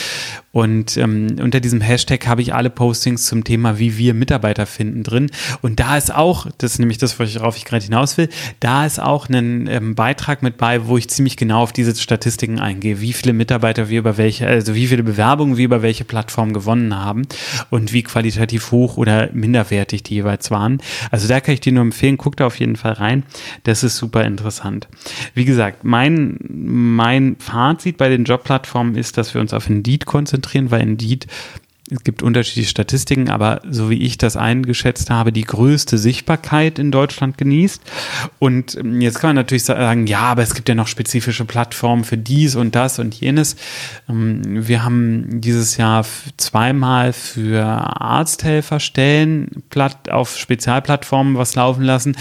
Und 0.52 0.98
ähm, 0.98 1.36
unter 1.40 1.60
diesem 1.60 1.80
Hashtag 1.80 2.26
habe 2.26 2.42
ich 2.42 2.54
alle 2.54 2.68
Postings 2.68 3.24
zum 3.24 3.42
Thema, 3.42 3.78
wie 3.78 3.96
wir 3.96 4.12
Mitarbeiter 4.12 4.66
finden 4.66 5.02
drin. 5.02 5.30
Und 5.62 5.80
da 5.80 5.96
ist 5.96 6.14
auch, 6.14 6.46
das 6.58 6.72
ist 6.72 6.78
nämlich 6.78 6.98
das, 6.98 7.18
worauf 7.18 7.56
ich 7.56 7.64
gerade 7.64 7.84
hinaus 7.84 8.18
will, 8.18 8.28
da 8.60 8.84
ist 8.84 9.00
auch 9.00 9.30
ein 9.30 9.66
ähm, 9.66 9.94
Beitrag 9.94 10.42
mit 10.42 10.58
bei, 10.58 10.86
wo 10.86 10.98
ich 10.98 11.08
ziemlich 11.08 11.38
genau 11.38 11.62
auf 11.62 11.72
diese 11.72 11.96
Statistiken 11.96 12.60
eingehe, 12.60 13.00
wie 13.00 13.14
viele 13.14 13.32
Mitarbeiter 13.32 13.88
wir 13.88 13.98
über 13.98 14.18
welche, 14.18 14.46
also 14.46 14.74
wie 14.74 14.86
viele 14.86 15.02
Bewerbungen 15.02 15.56
wir 15.56 15.64
über 15.64 15.80
welche 15.80 16.04
Plattform 16.04 16.52
gewonnen 16.52 16.94
haben 16.94 17.22
und 17.70 17.94
wie 17.94 18.02
qualitativ 18.02 18.70
hoch 18.72 18.98
oder 18.98 19.30
minderwertig 19.32 20.02
die 20.02 20.14
jeweils 20.14 20.50
waren. 20.50 20.82
Also 21.10 21.28
da 21.28 21.40
kann 21.42 21.54
ich 21.54 21.60
dir 21.60 21.72
nur 21.72 21.82
empfehlen, 21.82 22.16
guck 22.16 22.36
da 22.36 22.46
auf 22.46 22.58
jeden 22.58 22.76
Fall 22.76 22.92
rein. 22.92 23.24
Das 23.64 23.82
ist 23.82 23.96
super 23.96 24.24
interessant. 24.24 24.88
Wie 25.34 25.44
gesagt, 25.44 25.84
mein, 25.84 26.38
mein 26.48 27.36
Fazit 27.38 27.96
bei 27.96 28.08
den 28.08 28.24
Jobplattformen 28.24 28.94
ist, 28.94 29.18
dass 29.18 29.34
wir 29.34 29.40
uns 29.40 29.52
auf 29.52 29.68
Indeed 29.68 30.06
konzentrieren, 30.06 30.70
weil 30.70 30.82
Indeed 30.82 31.26
es 31.92 32.04
gibt 32.04 32.22
unterschiedliche 32.22 32.70
Statistiken, 32.70 33.28
aber 33.28 33.60
so 33.68 33.90
wie 33.90 34.02
ich 34.02 34.16
das 34.18 34.36
eingeschätzt 34.36 35.10
habe, 35.10 35.32
die 35.32 35.42
größte 35.42 35.98
Sichtbarkeit 35.98 36.78
in 36.78 36.90
Deutschland 36.90 37.36
genießt. 37.36 37.82
Und 38.38 38.76
ähm, 38.76 39.00
jetzt 39.00 39.20
kann 39.20 39.28
man 39.28 39.36
natürlich 39.36 39.64
sagen, 39.64 40.06
ja, 40.06 40.20
aber 40.20 40.42
es 40.42 40.54
gibt 40.54 40.68
ja 40.68 40.74
noch 40.74 40.86
spezifische 40.86 41.44
Plattformen 41.44 42.04
für 42.04 42.16
dies 42.16 42.56
und 42.56 42.74
das 42.74 42.98
und 42.98 43.14
jenes. 43.14 43.56
Ähm, 44.08 44.66
wir 44.66 44.84
haben 44.84 45.40
dieses 45.40 45.76
Jahr 45.76 46.06
zweimal 46.36 47.12
für 47.12 47.64
Arzthelferstellen 47.64 49.62
auf 50.10 50.38
Spezialplattformen 50.38 51.36
was 51.36 51.54
laufen 51.54 51.82
lassen 51.82 52.16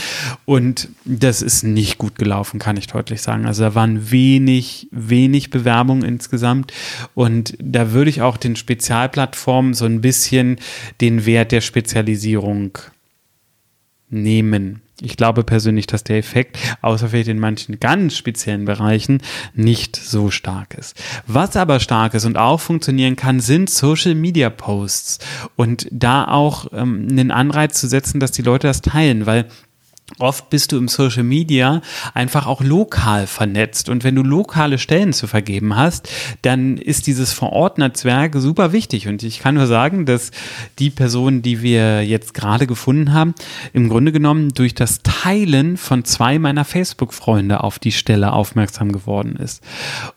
und 0.45 0.89
das 1.05 1.41
ist 1.41 1.63
nicht 1.63 1.97
gut 1.97 2.17
gelaufen, 2.17 2.59
kann 2.59 2.77
ich 2.77 2.87
deutlich 2.87 3.21
sagen. 3.21 3.45
Also 3.45 3.63
da 3.63 3.75
waren 3.75 4.11
wenig, 4.11 4.87
wenig 4.91 5.49
Bewerbungen 5.49 6.03
insgesamt 6.03 6.73
und 7.13 7.55
da 7.59 7.91
würde 7.91 8.09
ich 8.09 8.21
auch 8.21 8.37
den 8.37 8.55
Spezialplattformen 8.55 9.60
so 9.73 9.85
ein 9.85 10.01
bisschen 10.01 10.57
den 10.99 11.25
Wert 11.25 11.51
der 11.51 11.61
Spezialisierung 11.61 12.77
nehmen. 14.09 14.81
Ich 15.03 15.17
glaube 15.17 15.43
persönlich, 15.43 15.87
dass 15.87 16.03
der 16.03 16.17
Effekt, 16.17 16.59
außer 16.81 17.09
vielleicht 17.09 17.29
in 17.29 17.39
manchen 17.39 17.79
ganz 17.79 18.15
speziellen 18.15 18.65
Bereichen, 18.65 19.21
nicht 19.55 19.95
so 19.95 20.29
stark 20.29 20.75
ist. 20.75 20.95
Was 21.25 21.55
aber 21.55 21.79
stark 21.79 22.13
ist 22.13 22.25
und 22.25 22.37
auch 22.37 22.59
funktionieren 22.59 23.15
kann, 23.15 23.39
sind 23.39 23.69
Social 23.69 24.13
Media 24.13 24.51
Posts. 24.51 25.19
Und 25.55 25.87
da 25.89 26.25
auch 26.27 26.67
ähm, 26.71 27.07
einen 27.09 27.31
Anreiz 27.31 27.79
zu 27.79 27.87
setzen, 27.87 28.19
dass 28.19 28.31
die 28.31 28.43
Leute 28.43 28.67
das 28.67 28.81
teilen, 28.81 29.25
weil 29.25 29.47
Oft 30.19 30.49
bist 30.49 30.71
du 30.71 30.77
im 30.77 30.87
Social 30.87 31.23
Media 31.23 31.81
einfach 32.13 32.45
auch 32.45 32.61
lokal 32.61 33.27
vernetzt. 33.27 33.89
Und 33.89 34.03
wenn 34.03 34.15
du 34.15 34.23
lokale 34.23 34.77
Stellen 34.77 35.13
zu 35.13 35.27
vergeben 35.27 35.75
hast, 35.75 36.09
dann 36.41 36.77
ist 36.77 37.07
dieses 37.07 37.33
Vorortnetzwerk 37.33 38.35
super 38.35 38.71
wichtig. 38.71 39.07
Und 39.07 39.23
ich 39.23 39.39
kann 39.39 39.55
nur 39.55 39.67
sagen, 39.67 40.05
dass 40.05 40.31
die 40.79 40.89
Person, 40.89 41.41
die 41.41 41.61
wir 41.61 42.03
jetzt 42.03 42.33
gerade 42.33 42.67
gefunden 42.67 43.13
haben, 43.13 43.33
im 43.73 43.89
Grunde 43.89 44.11
genommen 44.11 44.49
durch 44.49 44.75
das 44.75 45.01
Teilen 45.03 45.77
von 45.77 46.05
zwei 46.05 46.39
meiner 46.39 46.65
Facebook-Freunde 46.65 47.63
auf 47.63 47.79
die 47.79 47.91
Stelle 47.91 48.33
aufmerksam 48.33 48.91
geworden 48.91 49.35
ist. 49.35 49.63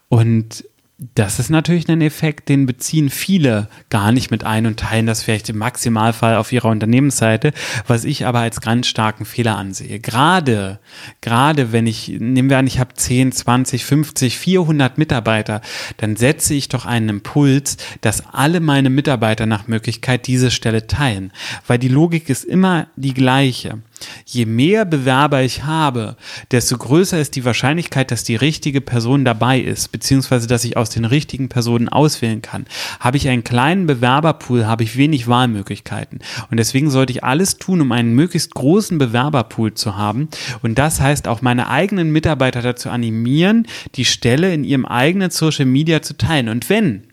Und 0.09 0.65
das 0.97 1.41
ist 1.41 1.51
natürlich 1.51 1.89
ein 1.89 2.01
Effekt, 2.01 2.49
den 2.49 2.67
beziehen 2.67 3.11
viele 3.11 3.69
gar 3.91 4.13
nicht 4.13 4.31
mit 4.31 4.45
ein 4.45 4.65
und 4.65 4.79
teilen 4.79 5.07
das 5.07 5.25
vielleicht 5.25 5.49
im 5.49 5.59
Maximalfall 5.59 6.37
auf 6.37 6.53
ihrer 6.53 6.69
Unternehmensseite, 6.69 7.53
was 7.89 8.05
ich 8.05 8.27
aber 8.27 8.41
als 8.41 8.61
ganz 8.61 8.87
starken 8.87 9.25
Fehler 9.25 9.57
ansehe. 9.57 9.99
Gerade, 9.99 10.79
gerade 11.21 11.73
wenn 11.73 11.89
ich, 11.89 12.09
nehmen 12.09 12.49
wir 12.49 12.59
an, 12.59 12.69
ich 12.69 12.79
habe 12.79 12.95
10, 12.95 13.33
20, 13.33 13.85
50, 13.85 14.39
400 14.39 14.97
Mitarbeiter, 14.97 15.63
dann 15.97 16.15
setze 16.15 16.55
ich 16.55 16.69
doch 16.69 16.87
einen 16.87 17.09
Impuls, 17.09 17.77
dass 18.01 18.33
alle 18.33 18.61
meine 18.61 18.89
Mitarbeiter 18.89 19.47
nach 19.47 19.67
Möglichkeit 19.67 20.29
diese 20.29 20.53
Stelle 20.53 20.87
teilen, 20.87 21.33
weil 21.67 21.79
die 21.79 21.89
Logik 21.89 22.29
ist 22.29 22.45
immer 22.45 22.87
die 22.95 23.15
gleiche. 23.15 23.79
Je 24.27 24.47
mehr 24.47 24.85
Bewerber 24.85 25.43
ich 25.43 25.65
habe, 25.65 26.17
desto 26.51 26.77
größer 26.77 27.19
ist 27.19 27.37
die 27.37 27.45
Wahrscheinlichkeit, 27.45 28.11
dass 28.11 28.25
die 28.25 28.37
richtige 28.37 28.81
Person 28.81 29.25
dabei 29.25 29.61
ist, 29.61 29.93
beziehungsweise 29.93 30.47
dass 30.47 30.65
ich 30.65 30.77
aus 30.77 30.91
den 30.91 31.05
richtigen 31.05 31.49
Personen 31.49 31.89
auswählen 31.89 32.43
kann. 32.43 32.67
Habe 33.01 33.17
ich 33.17 33.29
einen 33.29 33.45
kleinen 33.45 33.87
Bewerberpool, 33.87 34.67
habe 34.67 34.83
ich 34.83 34.97
wenig 34.97 35.29
Wahlmöglichkeiten. 35.29 36.21
Und 36.51 36.57
deswegen 36.59 36.91
sollte 36.91 37.13
ich 37.13 37.25
alles 37.25 37.57
tun, 37.57 37.81
um 37.81 37.93
einen 37.93 38.15
möglichst 38.15 38.55
großen 38.55 38.99
Bewerberpool 38.99 39.75
zu 39.75 39.97
haben. 39.97 40.29
Und 40.63 40.79
das 40.79 41.01
heißt 41.01 41.29
auch 41.29 41.43
meine 41.43 41.69
eigenen 41.69 42.11
Mitarbeiter 42.11 42.63
dazu 42.63 42.91
animieren, 42.91 43.67
die 43.95 44.05
Stelle 44.05 44.53
in 44.53 44.65
ihrem 44.65 44.87
eigenen 44.87 45.31
Social 45.31 45.67
Media 45.67 46.03
zu 46.03 46.17
teilen. 46.17 46.49
Und 46.49 46.69
wenn 46.69 47.05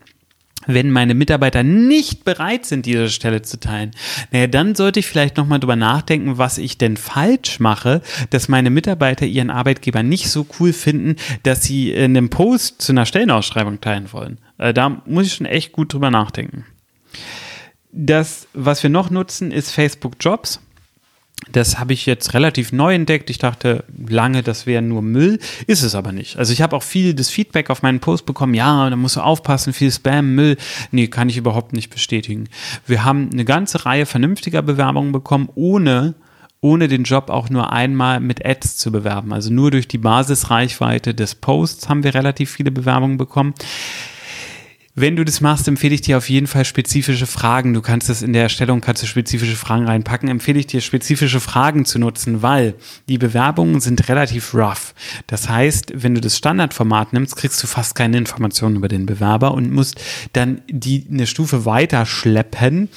wenn 0.66 0.90
meine 0.90 1.14
Mitarbeiter 1.14 1.62
nicht 1.62 2.24
bereit 2.24 2.66
sind, 2.66 2.86
diese 2.86 3.08
Stelle 3.08 3.42
zu 3.42 3.58
teilen, 3.58 3.92
naja, 4.30 4.46
dann 4.46 4.74
sollte 4.74 5.00
ich 5.00 5.06
vielleicht 5.06 5.36
nochmal 5.36 5.60
drüber 5.60 5.76
nachdenken, 5.76 6.38
was 6.38 6.58
ich 6.58 6.78
denn 6.78 6.96
falsch 6.96 7.60
mache, 7.60 8.02
dass 8.30 8.48
meine 8.48 8.70
Mitarbeiter 8.70 9.26
ihren 9.26 9.50
Arbeitgeber 9.50 10.02
nicht 10.02 10.30
so 10.30 10.46
cool 10.58 10.72
finden, 10.72 11.16
dass 11.42 11.62
sie 11.64 11.92
in 11.92 12.16
einem 12.16 12.30
Post 12.30 12.82
zu 12.82 12.92
einer 12.92 13.06
Stellenausschreibung 13.06 13.80
teilen 13.80 14.12
wollen. 14.12 14.38
Äh, 14.58 14.74
da 14.74 15.02
muss 15.06 15.26
ich 15.26 15.34
schon 15.34 15.46
echt 15.46 15.72
gut 15.72 15.92
drüber 15.92 16.10
nachdenken. 16.10 16.64
Das, 17.92 18.48
was 18.54 18.82
wir 18.82 18.90
noch 18.90 19.10
nutzen, 19.10 19.50
ist 19.50 19.70
Facebook 19.70 20.14
Jobs. 20.18 20.60
Das 21.52 21.78
habe 21.78 21.92
ich 21.92 22.06
jetzt 22.06 22.34
relativ 22.34 22.72
neu 22.72 22.94
entdeckt. 22.94 23.30
Ich 23.30 23.38
dachte 23.38 23.84
lange, 24.08 24.42
das 24.42 24.66
wäre 24.66 24.82
nur 24.82 25.02
Müll. 25.02 25.38
Ist 25.66 25.82
es 25.82 25.94
aber 25.94 26.12
nicht. 26.12 26.36
Also 26.36 26.52
ich 26.52 26.62
habe 26.62 26.74
auch 26.74 26.82
viel 26.82 27.14
das 27.14 27.30
Feedback 27.30 27.70
auf 27.70 27.82
meinen 27.82 28.00
Post 28.00 28.26
bekommen. 28.26 28.54
Ja, 28.54 28.88
da 28.88 28.96
musst 28.96 29.16
du 29.16 29.20
aufpassen, 29.20 29.72
viel 29.72 29.92
Spam, 29.92 30.34
Müll. 30.34 30.56
Nee, 30.90 31.08
kann 31.08 31.28
ich 31.28 31.36
überhaupt 31.36 31.72
nicht 31.72 31.90
bestätigen. 31.90 32.48
Wir 32.86 33.04
haben 33.04 33.30
eine 33.32 33.44
ganze 33.44 33.84
Reihe 33.84 34.06
vernünftiger 34.06 34.62
Bewerbungen 34.62 35.12
bekommen, 35.12 35.48
ohne 35.54 36.14
ohne 36.64 36.86
den 36.86 37.02
Job 37.02 37.28
auch 37.28 37.50
nur 37.50 37.72
einmal 37.72 38.20
mit 38.20 38.46
Ads 38.46 38.76
zu 38.76 38.92
bewerben. 38.92 39.32
Also 39.32 39.52
nur 39.52 39.72
durch 39.72 39.88
die 39.88 39.98
Basisreichweite 39.98 41.12
des 41.12 41.34
Posts 41.34 41.88
haben 41.88 42.04
wir 42.04 42.14
relativ 42.14 42.52
viele 42.52 42.70
Bewerbungen 42.70 43.18
bekommen. 43.18 43.52
Wenn 44.94 45.16
du 45.16 45.24
das 45.24 45.40
machst, 45.40 45.66
empfehle 45.68 45.94
ich 45.94 46.02
dir 46.02 46.18
auf 46.18 46.28
jeden 46.28 46.46
Fall 46.46 46.66
spezifische 46.66 47.26
Fragen. 47.26 47.72
Du 47.72 47.80
kannst 47.80 48.10
das 48.10 48.20
in 48.20 48.34
der 48.34 48.42
Erstellung, 48.42 48.82
kannst 48.82 49.02
du 49.02 49.06
spezifische 49.06 49.56
Fragen 49.56 49.86
reinpacken. 49.86 50.28
Empfehle 50.28 50.58
ich 50.58 50.66
dir, 50.66 50.82
spezifische 50.82 51.40
Fragen 51.40 51.86
zu 51.86 51.98
nutzen, 51.98 52.42
weil 52.42 52.74
die 53.08 53.16
Bewerbungen 53.16 53.80
sind 53.80 54.10
relativ 54.10 54.52
rough. 54.52 54.94
Das 55.28 55.48
heißt, 55.48 55.92
wenn 55.94 56.14
du 56.14 56.20
das 56.20 56.36
Standardformat 56.36 57.14
nimmst, 57.14 57.36
kriegst 57.36 57.62
du 57.62 57.66
fast 57.66 57.94
keine 57.94 58.18
Informationen 58.18 58.76
über 58.76 58.88
den 58.88 59.06
Bewerber 59.06 59.54
und 59.54 59.72
musst 59.72 59.98
dann 60.34 60.60
die 60.68 61.06
eine 61.10 61.26
Stufe 61.26 61.64
weiter 61.64 62.04
schleppen, 62.04 62.90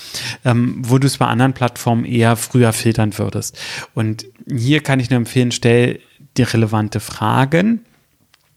ähm, 0.44 0.82
wo 0.86 0.98
du 0.98 1.08
es 1.08 1.18
bei 1.18 1.28
anderen 1.28 1.54
Plattformen 1.54 2.04
eher 2.04 2.36
früher 2.36 2.74
filtern 2.74 3.18
würdest. 3.18 3.58
Und 3.94 4.26
hier 4.50 4.82
kann 4.82 5.00
ich 5.00 5.10
nur 5.10 5.18
empfehlen, 5.18 5.54
stell 5.54 6.02
dir 6.36 6.54
relevante 6.54 7.00
Fragen 7.00 7.86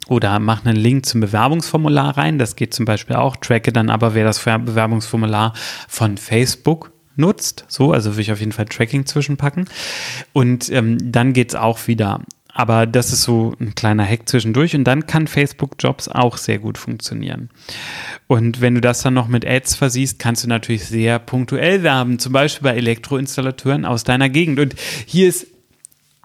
oder 0.09 0.39
mach 0.39 0.65
einen 0.65 0.77
Link 0.77 1.07
zum 1.07 1.21
Bewerbungsformular 1.21 2.17
rein. 2.17 2.39
Das 2.39 2.57
geht 2.57 2.75
zum 2.75 2.85
Beispiel 2.85 3.17
auch. 3.17 3.37
Tracke 3.37 3.73
dann 3.73 3.91
aber, 3.91 4.15
wer 4.15 4.25
das 4.25 4.43
Bewerbungsformular 4.43 5.53
von 5.87 6.17
Facebook 6.17 6.93
nutzt. 7.17 7.65
So, 7.69 7.93
also 7.93 8.17
will 8.17 8.23
ich 8.23 8.33
auf 8.33 8.41
jeden 8.41 8.53
Fall 8.53 8.67
Tracking 8.67 9.05
zwischenpacken. 9.05 9.69
Und 10.33 10.71
ähm, 10.71 10.99
dann 11.13 11.33
geht's 11.35 11.55
auch 11.55 11.87
wieder. 11.87 12.21
Aber 12.55 12.87
das 12.87 13.13
ist 13.13 13.23
so 13.23 13.55
ein 13.61 13.77
kleiner 13.77 14.05
Hack 14.05 14.29
zwischendurch 14.29 14.75
und 14.75 14.83
dann 14.83 15.07
kann 15.07 15.29
Facebook 15.29 15.77
Jobs 15.79 16.09
auch 16.09 16.37
sehr 16.37 16.59
gut 16.59 16.77
funktionieren. 16.77 17.51
Und 18.27 18.61
wenn 18.61 18.75
du 18.75 18.81
das 18.81 19.03
dann 19.03 19.15
noch 19.15 19.29
mit 19.29 19.47
Ads 19.47 19.77
versiehst, 19.77 20.19
kannst 20.19 20.43
du 20.43 20.49
natürlich 20.49 20.85
sehr 20.87 21.21
punktuell 21.21 21.85
werben, 21.85 22.19
zum 22.19 22.33
Beispiel 22.33 22.65
bei 22.65 22.77
Elektroinstallateuren 22.77 23.85
aus 23.85 24.03
deiner 24.03 24.29
Gegend. 24.29 24.59
Und 24.59 24.75
hier 25.07 25.29
ist 25.29 25.47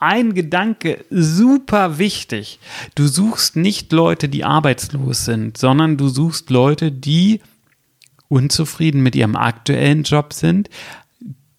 ein 0.04 0.34
Gedanke 0.34 1.06
super 1.10 1.98
wichtig. 1.98 2.60
Du 2.96 3.08
suchst 3.08 3.56
nicht 3.56 3.92
Leute, 3.92 4.28
die 4.30 4.44
arbeitslos 4.44 5.26
sind, 5.26 5.58
sondern 5.58 5.98
du 5.98 6.10
suchst 6.10 6.50
Leute, 6.50 6.92
die 6.92 7.40
unzufrieden 8.28 9.02
mit 9.02 9.16
ihrem 9.16 9.36
aktuellen 9.36 10.04
Job 10.04 10.34
sind, 10.34 10.70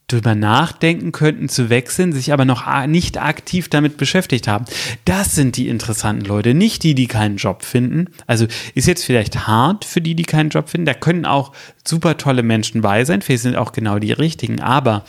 drüber 0.06 0.34
nachdenken 0.34 1.12
könnten 1.12 1.48
zu 1.48 1.70
wechseln, 1.70 2.12
sich 2.12 2.32
aber 2.32 2.44
noch 2.44 2.66
nicht 2.86 3.20
aktiv 3.20 3.68
damit 3.68 3.96
beschäftigt 3.96 4.48
haben. 4.48 4.66
Das 5.04 5.34
sind 5.34 5.56
die 5.56 5.68
interessanten 5.68 6.26
Leute, 6.26 6.52
nicht 6.52 6.82
die, 6.82 6.94
die 6.94 7.06
keinen 7.06 7.36
Job 7.36 7.64
finden. 7.64 8.08
Also 8.26 8.46
ist 8.74 8.86
jetzt 8.86 9.04
vielleicht 9.04 9.46
hart 9.46 9.84
für 9.84 10.02
die, 10.02 10.14
die 10.14 10.24
keinen 10.24 10.50
Job 10.50 10.68
finden. 10.68 10.86
Da 10.86 10.94
können 10.94 11.24
auch 11.24 11.52
super 11.86 12.18
tolle 12.18 12.42
Menschen 12.42 12.82
bei 12.82 13.04
sein. 13.04 13.22
Vielleicht 13.22 13.42
sind 13.42 13.56
auch 13.56 13.72
genau 13.72 13.98
die 13.98 14.12
richtigen. 14.12 14.60
Aber 14.60 15.04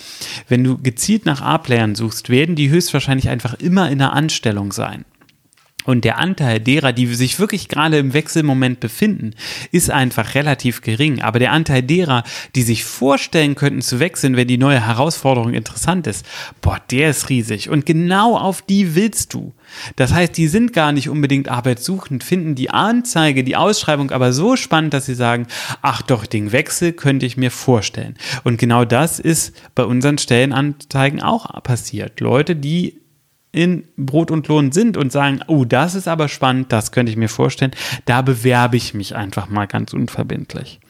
wenn 0.47 0.63
du 0.63 0.77
gezielt 0.77 1.25
nach 1.25 1.41
A-Playern 1.41 1.95
suchst, 1.95 2.29
werden 2.29 2.55
die 2.55 2.69
höchstwahrscheinlich 2.69 3.27
einfach 3.27 3.55
immer 3.55 3.89
in 3.89 4.01
einer 4.01 4.13
Anstellung 4.13 4.71
sein. 4.71 5.03
Und 5.85 6.03
der 6.03 6.17
Anteil 6.17 6.59
derer, 6.59 6.93
die 6.93 7.07
sich 7.13 7.39
wirklich 7.39 7.67
gerade 7.67 7.97
im 7.97 8.13
Wechselmoment 8.13 8.79
befinden, 8.79 9.31
ist 9.71 9.91
einfach 9.91 10.35
relativ 10.35 10.81
gering. 10.81 11.21
Aber 11.21 11.39
der 11.39 11.51
Anteil 11.51 11.83
derer, 11.83 12.23
die 12.55 12.63
sich 12.63 12.83
vorstellen 12.83 13.55
könnten 13.55 13.81
zu 13.81 13.99
wechseln, 13.99 14.35
wenn 14.35 14.47
die 14.47 14.57
neue 14.57 14.85
Herausforderung 14.85 15.53
interessant 15.53 16.07
ist, 16.07 16.25
boah, 16.61 16.81
der 16.91 17.11
ist 17.11 17.29
riesig. 17.29 17.69
Und 17.69 17.85
genau 17.85 18.37
auf 18.37 18.61
die 18.61 18.95
willst 18.95 19.33
du. 19.33 19.53
Das 19.95 20.13
heißt, 20.13 20.35
die 20.37 20.47
sind 20.47 20.73
gar 20.73 20.91
nicht 20.91 21.09
unbedingt 21.09 21.49
arbeitssuchend, 21.49 22.23
finden 22.23 22.55
die 22.55 22.69
Anzeige, 22.69 23.43
die 23.43 23.55
Ausschreibung 23.55 24.11
aber 24.11 24.33
so 24.33 24.55
spannend, 24.55 24.93
dass 24.93 25.05
sie 25.05 25.15
sagen, 25.15 25.47
ach 25.81 26.01
doch, 26.01 26.25
den 26.25 26.51
Wechsel 26.51 26.93
könnte 26.93 27.25
ich 27.25 27.37
mir 27.37 27.51
vorstellen. 27.51 28.15
Und 28.43 28.57
genau 28.57 28.85
das 28.85 29.19
ist 29.19 29.55
bei 29.75 29.83
unseren 29.83 30.17
Stellenanzeigen 30.17 31.21
auch 31.21 31.63
passiert. 31.63 32.19
Leute, 32.19 32.55
die 32.55 32.99
in 33.55 33.87
Brot 33.95 34.31
und 34.31 34.47
Lohn 34.49 34.73
sind 34.73 34.97
und 34.97 35.11
sagen, 35.11 35.39
oh, 35.47 35.63
das 35.63 35.95
ist 35.95 36.09
aber 36.09 36.27
spannend, 36.27 36.73
das 36.73 36.91
könnte 36.91 37.09
ich 37.11 37.17
mir 37.17 37.29
vorstellen, 37.29 37.71
da 38.03 38.21
bewerbe 38.21 38.75
ich 38.75 38.93
mich 38.93 39.15
einfach 39.15 39.47
mal 39.47 39.65
ganz 39.65 39.93
unverbindlich. 39.93 40.81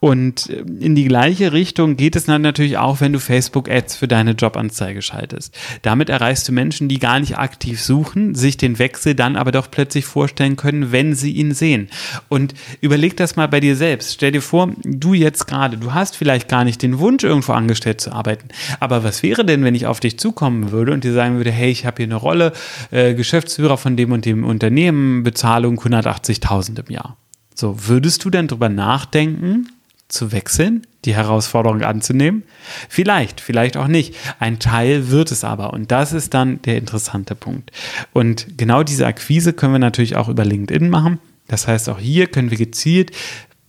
Und 0.00 0.48
äh, 0.48 0.60
in 0.60 0.94
die 0.94 1.04
gleiche 1.04 1.52
Richtung 1.52 1.96
geht 1.96 2.16
es 2.16 2.24
dann 2.24 2.42
natürlich 2.42 2.78
auch, 2.78 3.00
wenn 3.00 3.12
du 3.12 3.18
Facebook-Ads 3.18 3.96
für 3.96 4.08
deine 4.08 4.32
Jobanzeige 4.32 5.02
schaltest. 5.02 5.56
Damit 5.82 6.08
erreichst 6.08 6.48
du 6.48 6.52
Menschen, 6.52 6.88
die 6.88 6.98
gar 6.98 7.18
nicht 7.20 7.38
aktiv 7.38 7.82
suchen, 7.82 8.34
sich 8.34 8.56
den 8.56 8.78
Wechsel 8.78 9.14
dann 9.14 9.36
aber 9.36 9.52
doch 9.52 9.70
plötzlich 9.70 10.04
vorstellen 10.04 10.56
können, 10.56 10.92
wenn 10.92 11.14
sie 11.14 11.32
ihn 11.32 11.52
sehen. 11.52 11.88
Und 12.28 12.54
überleg 12.80 13.16
das 13.16 13.36
mal 13.36 13.48
bei 13.48 13.60
dir 13.60 13.76
selbst. 13.76 14.14
Stell 14.14 14.32
dir 14.32 14.42
vor, 14.42 14.70
du 14.84 15.14
jetzt 15.14 15.46
gerade, 15.46 15.76
du 15.76 15.94
hast 15.94 16.16
vielleicht 16.16 16.48
gar 16.48 16.64
nicht 16.64 16.82
den 16.82 16.98
Wunsch, 16.98 17.24
irgendwo 17.24 17.52
angestellt 17.52 18.00
zu 18.00 18.12
arbeiten. 18.12 18.48
Aber 18.80 19.04
was 19.04 19.22
wäre 19.22 19.44
denn, 19.44 19.64
wenn 19.64 19.74
ich 19.74 19.86
auf 19.86 20.00
dich 20.00 20.18
zukommen 20.18 20.70
würde 20.70 20.92
und 20.92 21.04
dir 21.04 21.12
sagen 21.12 21.36
würde, 21.36 21.50
hey, 21.50 21.70
ich 21.70 21.86
habe 21.86 21.96
hier 21.96 22.06
eine 22.06 22.14
Rolle, 22.14 22.52
äh, 22.90 23.14
Geschäftsführer 23.14 23.76
von 23.76 23.96
dem 23.96 24.12
und 24.12 24.24
dem 24.24 24.44
Unternehmen, 24.44 25.22
Bezahlung 25.22 25.80
180.000 25.80 26.86
im 26.86 26.92
Jahr. 26.92 27.16
So, 27.54 27.88
würdest 27.88 28.24
du 28.24 28.30
dann 28.30 28.46
drüber 28.46 28.68
nachdenken, 28.68 29.68
zu 30.08 30.32
wechseln, 30.32 30.86
die 31.04 31.14
Herausforderung 31.14 31.82
anzunehmen? 31.82 32.42
Vielleicht, 32.88 33.40
vielleicht 33.40 33.76
auch 33.76 33.88
nicht. 33.88 34.14
Ein 34.38 34.58
Teil 34.58 35.10
wird 35.10 35.30
es 35.30 35.44
aber. 35.44 35.72
Und 35.72 35.90
das 35.90 36.12
ist 36.12 36.34
dann 36.34 36.60
der 36.62 36.78
interessante 36.78 37.34
Punkt. 37.34 37.70
Und 38.12 38.58
genau 38.58 38.82
diese 38.82 39.06
Akquise 39.06 39.52
können 39.52 39.74
wir 39.74 39.78
natürlich 39.78 40.16
auch 40.16 40.28
über 40.28 40.44
LinkedIn 40.44 40.90
machen. 40.90 41.20
Das 41.46 41.66
heißt, 41.66 41.88
auch 41.88 41.98
hier 41.98 42.26
können 42.26 42.50
wir 42.50 42.58
gezielt 42.58 43.12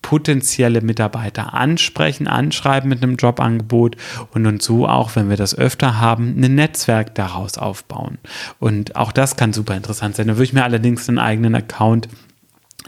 potenzielle 0.01 0.81
Mitarbeiter 0.81 1.53
ansprechen, 1.53 2.27
anschreiben 2.27 2.89
mit 2.89 3.03
einem 3.03 3.15
Jobangebot 3.15 3.98
und 4.34 4.46
uns 4.46 4.65
so 4.65 4.88
auch, 4.88 5.15
wenn 5.15 5.29
wir 5.29 5.38
das 5.38 5.58
öfter 5.58 6.00
haben, 6.00 6.41
ein 6.41 6.55
Netzwerk 6.55 7.15
daraus 7.15 7.58
aufbauen. 7.58 8.17
Und 8.60 8.96
auch 8.96 9.12
das 9.12 9.36
kann 9.36 9.53
super 9.53 9.75
interessant 9.75 10.15
sein. 10.15 10.27
Da 10.27 10.36
würde 10.36 10.46
ich 10.46 10.53
mir 10.53 10.63
allerdings 10.63 11.08
einen 11.10 11.19
eigenen 11.19 11.55
Account 11.55 12.08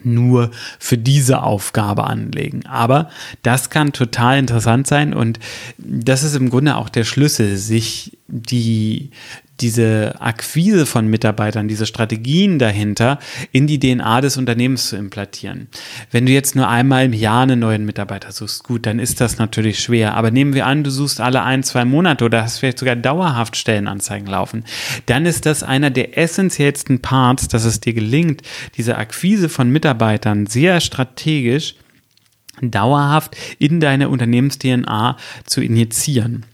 nur 0.04 0.52
für 0.80 0.98
diese 0.98 1.44
Aufgabe 1.44 2.06
anlegen. 2.06 2.66
Aber 2.66 3.10
das 3.44 3.70
kann 3.70 3.94
total 3.94 4.40
interessant 4.40 4.88
sein 4.88 5.14
und 5.14 5.40
das 5.78 6.24
ist 6.24 6.36
im 6.36 6.50
Grunde 6.50 6.76
auch 6.78 6.90
der 6.90 7.04
Schlüssel, 7.04 7.58
sich 7.58 8.18
die, 8.28 9.12
diese 9.62 10.16
Akquise 10.20 10.86
von 10.86 11.08
Mitarbeitern, 11.08 11.68
diese 11.68 11.86
Strategien 11.86 12.60
dahinter 12.60 13.20
in 13.52 13.68
die 13.68 13.80
DNA 13.80 14.22
des 14.22 14.38
Unternehmens 14.38 14.90
zu 14.90 14.98
implantieren. 14.98 15.68
Wenn 16.12 16.26
du 16.26 16.32
jetzt 16.32 16.56
nur 16.56 16.68
einmal 16.68 17.06
im 17.06 17.14
Jahr 17.14 17.44
einen 17.44 17.60
neuen 17.60 17.86
Mitarbeiter 17.86 18.32
suchst, 18.32 18.64
gut, 18.64 18.86
dann 18.86 19.00
ist 19.00 19.22
das 19.22 19.38
natürlich 19.38 19.80
schwer. 19.80 20.16
Aber 20.16 20.32
nehmen 20.32 20.54
wir 20.54 20.66
an, 20.66 20.84
du 20.84 20.90
suchst 20.90 21.22
alle 21.22 21.44
ein, 21.44 21.64
zwei 21.64 21.86
Monate 21.86 22.26
oder 22.26 22.44
hast 22.44 22.60
vielleicht 22.60 22.80
sogar 22.80 22.96
dauerhaft 22.96 23.56
Stellenanzeigen 23.56 24.28
laufen, 24.28 24.66
dann 25.06 25.26
ist 25.26 25.46
das 25.46 25.64
einer 25.64 25.90
der 25.90 26.18
essentiellsten 26.18 27.02
Parts, 27.02 27.48
dass 27.48 27.66
es 27.66 27.80
dir 27.80 27.94
gelingt, 27.94 28.42
diese 28.78 28.98
Akquise 28.98 29.50
von 29.50 29.70
Mitarbeitern 29.70 30.48
sehr 30.48 30.82
strategisch 30.82 31.76
dauerhaft 32.62 33.36
in 33.60 33.80
deine 33.80 34.10
Unternehmens-DNA 34.10 35.18
zu 35.46 35.62
injizieren. 35.62 36.46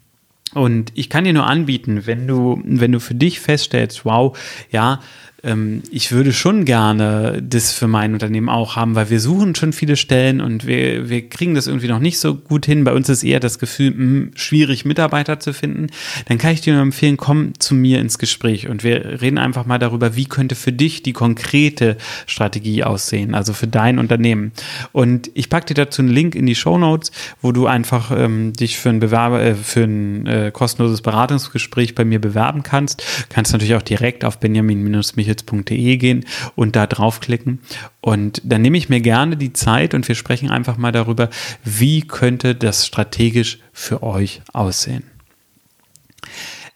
Und 0.54 0.92
ich 0.96 1.10
kann 1.10 1.26
dir 1.26 1.34
nur 1.34 1.46
anbieten, 1.46 2.06
wenn 2.06 2.28
du, 2.28 2.62
wenn 2.64 2.92
du 2.92 3.00
für 3.00 3.16
dich 3.16 3.40
feststellst, 3.40 4.06
wow, 4.06 4.38
ja, 4.72 5.02
ähm, 5.44 5.84
ich 5.92 6.12
würde 6.12 6.34
schon 6.34 6.66
gerne 6.66 7.42
das 7.42 7.72
für 7.72 7.88
mein 7.88 8.14
Unternehmen 8.14 8.50
auch 8.50 8.76
haben, 8.76 8.96
weil 8.96 9.10
wir 9.10 9.20
suchen 9.20 9.56
schon 9.56 9.72
viele 9.74 9.96
Stellen 9.96 10.42
und 10.42 10.66
wir, 10.66 11.10
wir 11.10 11.30
kriegen 11.30 11.54
das 11.54 11.68
irgendwie 11.68 11.88
noch 11.88 12.00
nicht 12.00 12.20
so 12.20 12.36
gut 12.36 12.66
hin. 12.66 12.84
Bei 12.84 12.94
uns 12.94 13.08
ist 13.10 13.24
eher 13.24 13.40
das 13.40 13.60
Gefühl, 13.60 13.92
mh, 13.92 13.98
hm, 13.98 14.32
schwierig 14.36 14.86
Mitarbeiter 14.86 15.40
zu 15.40 15.54
finden. 15.54 15.88
Dann 16.28 16.38
kann 16.38 16.54
ich 16.54 16.62
dir 16.62 16.74
nur 16.74 16.82
empfehlen, 16.82 17.18
komm 17.18 17.60
zu 17.60 17.76
mir 17.76 18.00
ins 18.00 18.18
Gespräch 18.18 18.68
und 18.68 18.84
wir 18.84 19.22
reden 19.22 19.38
einfach 19.38 19.66
mal 19.66 19.78
darüber, 19.78 20.16
wie 20.16 20.26
könnte 20.26 20.56
für 20.56 20.72
dich 20.72 21.04
die 21.04 21.14
konkrete 21.14 21.98
Strategie 22.26 22.84
aussehen, 22.84 23.36
also 23.36 23.54
für 23.54 23.68
dein 23.68 24.00
Unternehmen. 24.00 24.52
Und 24.92 25.30
ich 25.36 25.50
packe 25.50 25.68
dir 25.68 25.86
dazu 25.86 26.02
einen 26.02 26.10
Link 26.10 26.34
in 26.34 26.48
die 26.48 26.56
Show 26.56 26.78
Notes, 26.78 27.12
wo 27.42 27.52
du 27.52 27.68
einfach 27.68 28.12
ähm, 28.12 28.54
dich 28.54 28.78
für 28.80 28.90
ein 28.90 29.00
Bewerber, 29.00 29.42
äh, 29.42 29.56
für 29.56 29.84
ein 29.84 30.26
äh, 30.26 30.52
kostenloses 30.52 31.02
Beratungsgespräch 31.02 31.94
bei 31.94 32.06
mir 32.06 32.20
bewerben 32.20 32.64
kannst. 32.64 33.04
Kannst 33.30 33.54
natürlich 33.54 33.76
auch 33.76 33.82
direkt 33.84 34.26
auf 34.26 34.40
benjamin-mich 34.40 35.27
michels.de 35.28 35.98
gehen 35.98 36.26
und 36.56 36.76
da 36.76 36.88
draufklicken. 36.88 37.60
Und 38.02 38.42
dann 38.44 38.62
nehme 38.62 38.78
ich 38.78 38.90
mir 38.90 39.02
gerne 39.02 39.38
die 39.38 39.54
Zeit 39.54 39.94
und 39.94 40.08
wir 40.08 40.16
sprechen 40.16 40.50
einfach 40.50 40.78
mal 40.78 40.92
darüber, 40.92 41.30
wie 41.64 42.02
könnte 42.02 42.56
das 42.56 42.86
strategisch 42.86 43.60
für 43.74 44.04
euch 44.04 44.42
aussehen. 44.54 45.04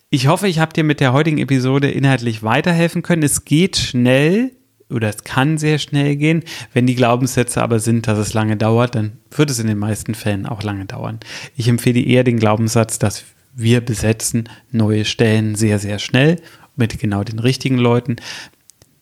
Ich 0.09 0.27
hoffe, 0.27 0.47
ich 0.47 0.59
habe 0.59 0.73
dir 0.73 0.83
mit 0.83 0.99
der 0.99 1.13
heutigen 1.13 1.37
Episode 1.37 1.89
inhaltlich 1.89 2.43
weiterhelfen 2.43 3.01
können. 3.01 3.23
Es 3.23 3.45
geht 3.45 3.77
schnell 3.77 4.51
oder 4.89 5.07
es 5.07 5.23
kann 5.23 5.57
sehr 5.57 5.79
schnell 5.79 6.17
gehen. 6.17 6.43
Wenn 6.73 6.85
die 6.85 6.95
Glaubenssätze 6.95 7.61
aber 7.63 7.79
sind, 7.79 8.07
dass 8.07 8.17
es 8.17 8.33
lange 8.33 8.57
dauert, 8.57 8.95
dann 8.95 9.13
wird 9.29 9.49
es 9.49 9.59
in 9.59 9.67
den 9.67 9.77
meisten 9.77 10.13
Fällen 10.13 10.45
auch 10.45 10.63
lange 10.63 10.85
dauern. 10.85 11.21
Ich 11.55 11.69
empfehle 11.69 12.01
eher 12.01 12.25
den 12.25 12.39
Glaubenssatz, 12.39 12.99
dass 12.99 13.23
wir 13.53 13.81
besetzen 13.81 14.49
neue 14.71 15.05
Stellen 15.05 15.55
sehr, 15.55 15.79
sehr 15.79 15.99
schnell 15.99 16.41
mit 16.75 16.99
genau 16.99 17.23
den 17.23 17.39
richtigen 17.39 17.77
Leuten. 17.77 18.17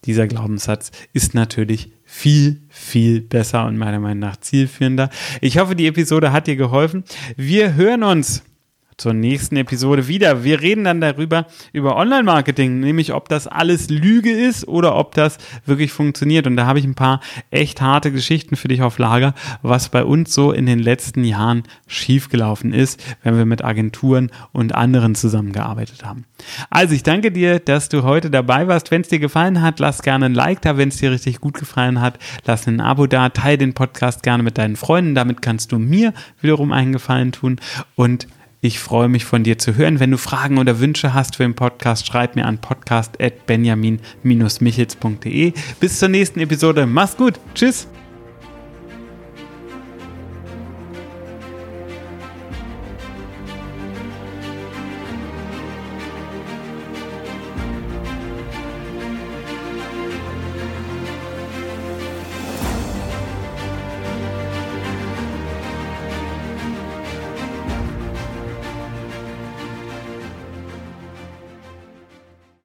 Dieser 0.06 0.28
Glaubenssatz 0.28 0.92
ist 1.14 1.34
natürlich 1.34 1.92
viel, 2.06 2.62
viel 2.70 3.22
besser 3.22 3.66
und 3.66 3.78
meiner 3.78 4.00
Meinung 4.00 4.20
nach 4.20 4.38
zielführender. 4.38 5.10
Ich 5.42 5.58
hoffe, 5.58 5.76
die 5.76 5.88
Episode 5.88 6.32
hat 6.32 6.48
dir 6.48 6.56
geholfen. 6.56 7.04
Wir 7.36 7.76
hören 7.76 8.04
uns 8.04 8.44
zur 9.00 9.14
nächsten 9.14 9.56
Episode 9.56 10.08
wieder. 10.08 10.44
Wir 10.44 10.62
reden 10.62 10.84
dann 10.84 11.02
darüber, 11.02 11.48
über 11.74 11.96
Online-Marketing, 11.96 12.80
nämlich 12.80 13.14
ob 13.14 13.30
das 13.30 13.48
alles 13.48 13.90
Lüge 13.90 14.32
ist 14.32 14.68
oder 14.68 14.96
ob 14.96 15.16
das 15.16 15.38
wirklich 15.66 15.92
funktioniert. 15.92 16.46
Und 16.46 16.58
da 16.58 16.66
habe 16.66 16.80
ich 16.80 16.86
ein 16.86 16.96
paar 16.96 17.22
echt 17.50 17.82
harte 17.82 18.12
Geschichten 18.12 18.56
für 18.56 18.68
dich 18.68 18.82
auf 18.82 18.98
Lager, 18.98 19.34
was 19.62 19.90
bei 19.90 20.04
uns 20.04 20.34
so 20.34 20.52
in 20.52 20.66
den 20.66 20.80
letzten 20.80 21.24
Jahren 21.24 21.64
schiefgelaufen 21.88 22.74
ist, 22.74 23.02
wenn 23.24 23.38
wir 23.38 23.46
mit 23.46 23.64
Agenturen 23.64 24.32
und 24.52 24.76
anderen 24.76 25.16
zusammengearbeitet 25.16 26.06
haben. 26.06 26.26
Also 26.70 26.94
ich 26.94 27.04
danke 27.04 27.32
dir, 27.32 27.60
dass 27.60 27.90
du 27.90 28.04
heute 28.04 28.30
dabei 28.30 28.68
warst. 28.68 28.92
Wenn 28.92 29.02
es 29.02 29.08
dir 29.08 29.20
gefallen 29.20 29.62
hat, 29.62 29.80
lass 29.80 30.02
gerne 30.02 30.26
ein 30.26 30.34
Like 30.34 30.62
da. 30.62 30.78
Wenn 30.78 30.90
es 30.90 30.98
dir 30.98 31.12
richtig 31.12 31.40
gut 31.40 31.56
gefallen 31.56 32.02
hat, 32.02 32.20
lass 32.46 32.68
ein 32.68 32.82
Abo 32.82 33.08
da. 33.08 33.30
Teil 33.30 33.58
den 33.58 33.74
Podcast 33.74 34.24
gerne 34.24 34.44
mit 34.44 34.58
deinen 34.58 34.76
Freunden. 34.76 35.16
Damit 35.16 35.42
kannst 35.42 35.72
du 35.72 35.80
mir 35.80 36.14
wiederum 36.42 36.72
einen 36.72 36.92
Gefallen 36.92 37.32
tun. 37.32 37.60
Und 37.96 38.28
ich 38.62 38.80
freue 38.80 39.08
mich 39.08 39.26
von 39.26 39.44
dir 39.44 39.58
zu 39.58 39.76
hören. 39.76 40.00
Wenn 40.00 40.12
du 40.12 40.18
Fragen 40.18 40.58
oder 40.58 40.80
Wünsche 40.80 41.14
hast 41.14 41.36
für 41.38 41.44
den 41.44 41.56
Podcast, 41.56 42.08
schreib 42.08 42.36
mir 42.36 42.46
an 42.46 42.60
podcast.benjamin-michels.de. 42.60 45.54
Bis 45.80 46.00
zur 46.00 46.10
nächsten 46.10 46.42
Episode. 46.42 46.86
Mach's 46.86 47.16
gut. 47.16 47.40
Tschüss. 47.56 47.88